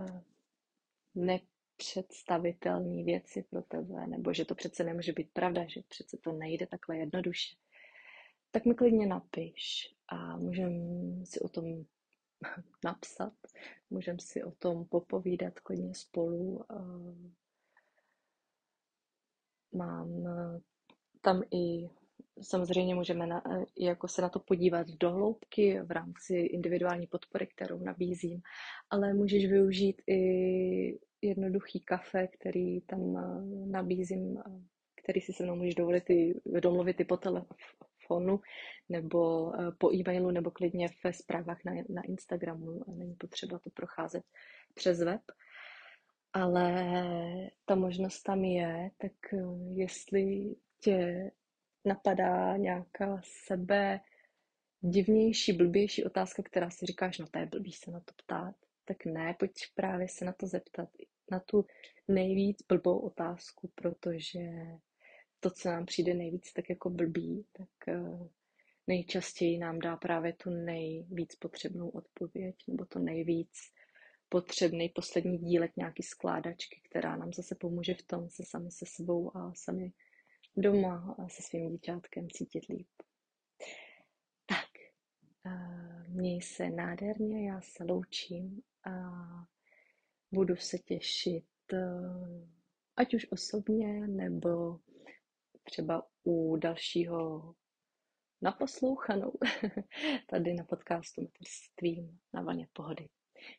uh, 0.00 0.20
nepředstavitelné 1.14 3.04
věci 3.04 3.42
pro 3.42 3.62
tebe, 3.62 4.06
nebo 4.06 4.32
že 4.32 4.44
to 4.44 4.54
přece 4.54 4.84
nemůže 4.84 5.12
být 5.12 5.30
pravda, 5.32 5.66
že 5.68 5.82
přece 5.88 6.16
to 6.16 6.32
nejde 6.32 6.66
takhle 6.66 6.96
jednoduše, 6.96 7.56
tak 8.50 8.64
mi 8.64 8.74
klidně 8.74 9.06
napiš 9.06 9.94
a 10.08 10.36
můžeme 10.36 10.70
si 11.26 11.40
o 11.40 11.48
tom 11.48 11.84
napsat, 12.84 13.32
můžeme 13.90 14.18
si 14.20 14.44
o 14.44 14.50
tom 14.50 14.84
popovídat 14.84 15.60
klidně 15.60 15.94
spolu. 15.94 16.64
Mám 19.72 20.24
tam 21.20 21.42
i 21.54 21.90
samozřejmě 22.42 22.94
můžeme 22.94 23.26
na, 23.26 23.42
jako 23.78 24.08
se 24.08 24.22
na 24.22 24.28
to 24.28 24.40
podívat 24.40 24.86
do 24.88 25.10
hloubky 25.10 25.80
v 25.80 25.90
rámci 25.90 26.34
individuální 26.36 27.06
podpory, 27.06 27.46
kterou 27.46 27.78
nabízím, 27.78 28.42
ale 28.90 29.14
můžeš 29.14 29.46
využít 29.46 30.02
i 30.06 30.98
jednoduchý 31.22 31.80
kafe, 31.80 32.26
který 32.26 32.80
tam 32.80 33.00
nabízím, 33.70 34.42
který 35.02 35.20
si 35.20 35.32
se 35.32 35.42
mnou 35.42 35.56
můžeš 35.56 35.74
dovolit 35.74 36.10
i 36.10 36.34
domluvit 36.60 37.00
i 37.00 37.04
po 37.04 37.16
telefonu 38.10 38.40
nebo 38.88 39.52
po 39.78 39.94
e-mailu 39.94 40.30
nebo 40.30 40.50
klidně 40.50 40.88
ve 41.04 41.12
zprávách 41.12 41.64
na, 41.64 41.72
na 41.88 42.02
Instagramu. 42.02 42.84
Není 42.86 43.14
potřeba 43.14 43.58
to 43.58 43.70
procházet 43.70 44.24
přes 44.74 44.98
web. 45.02 45.20
Ale 46.32 46.94
ta 47.64 47.74
možnost 47.74 48.22
tam 48.22 48.44
je, 48.44 48.90
tak 48.98 49.12
jestli 49.74 50.56
tě 50.80 51.30
napadá 51.84 52.56
nějaká 52.56 53.20
sebe 53.24 54.00
divnější, 54.80 55.52
blbější 55.52 56.04
otázka, 56.04 56.42
která 56.42 56.70
si 56.70 56.86
říkáš, 56.86 57.18
no 57.18 57.26
to 57.30 57.38
je 57.38 57.46
blbý 57.46 57.72
se 57.72 57.90
na 57.90 58.00
to 58.00 58.12
ptát, 58.16 58.54
tak 58.84 59.04
ne, 59.04 59.36
pojď 59.38 59.52
právě 59.74 60.08
se 60.08 60.24
na 60.24 60.32
to 60.32 60.46
zeptat, 60.46 60.88
na 61.30 61.40
tu 61.40 61.66
nejvíc 62.08 62.62
blbou 62.68 62.98
otázku, 62.98 63.70
protože 63.74 64.40
to, 65.40 65.50
co 65.50 65.68
nám 65.68 65.86
přijde 65.86 66.14
nejvíc 66.14 66.52
tak 66.52 66.70
jako 66.70 66.90
blbý, 66.90 67.46
tak 67.52 67.88
eh, 67.88 68.28
nejčastěji 68.86 69.58
nám 69.58 69.78
dá 69.78 69.96
právě 69.96 70.32
tu 70.32 70.50
nejvíc 70.50 71.34
potřebnou 71.34 71.88
odpověď, 71.88 72.56
nebo 72.68 72.84
to 72.84 72.98
nejvíc 72.98 73.52
potřebný 74.28 74.88
poslední 74.88 75.38
dílek 75.38 75.76
nějaký 75.76 76.02
skládačky, 76.02 76.80
která 76.90 77.16
nám 77.16 77.32
zase 77.32 77.54
pomůže 77.54 77.94
v 77.94 78.02
tom 78.02 78.30
se 78.30 78.44
sami 78.44 78.70
se 78.70 78.86
sebou 78.86 79.36
a 79.36 79.54
sami 79.54 79.92
doma 80.56 81.16
a 81.18 81.28
se 81.28 81.42
svým 81.42 81.68
dítětkem 81.68 82.30
cítit 82.30 82.64
líp. 82.68 82.88
Tak, 84.46 84.68
měj 86.08 86.42
se 86.42 86.70
nádherně, 86.70 87.48
já 87.48 87.60
se 87.60 87.84
loučím 87.84 88.62
a 88.84 88.92
budu 90.32 90.56
se 90.56 90.78
těšit, 90.78 91.44
ať 92.96 93.14
už 93.14 93.26
osobně, 93.30 94.06
nebo 94.06 94.78
třeba 95.64 96.06
u 96.24 96.56
dalšího 96.56 97.54
naposlouchanou 98.42 99.32
tady 100.26 100.54
na 100.54 100.64
podcastu 100.64 101.22
Mateřstvím 101.22 102.20
na 102.32 102.42
vaně 102.42 102.68
pohody. 102.72 103.08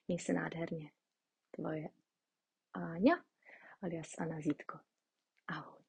Měj 0.07 0.19
se 0.19 0.33
nádherně. 0.33 0.91
Tvoje 1.51 1.89
Áňa 2.73 3.23
alias 3.81 4.17
Anna 4.17 4.41
Zítko. 4.41 4.79
Ahoj. 5.47 5.80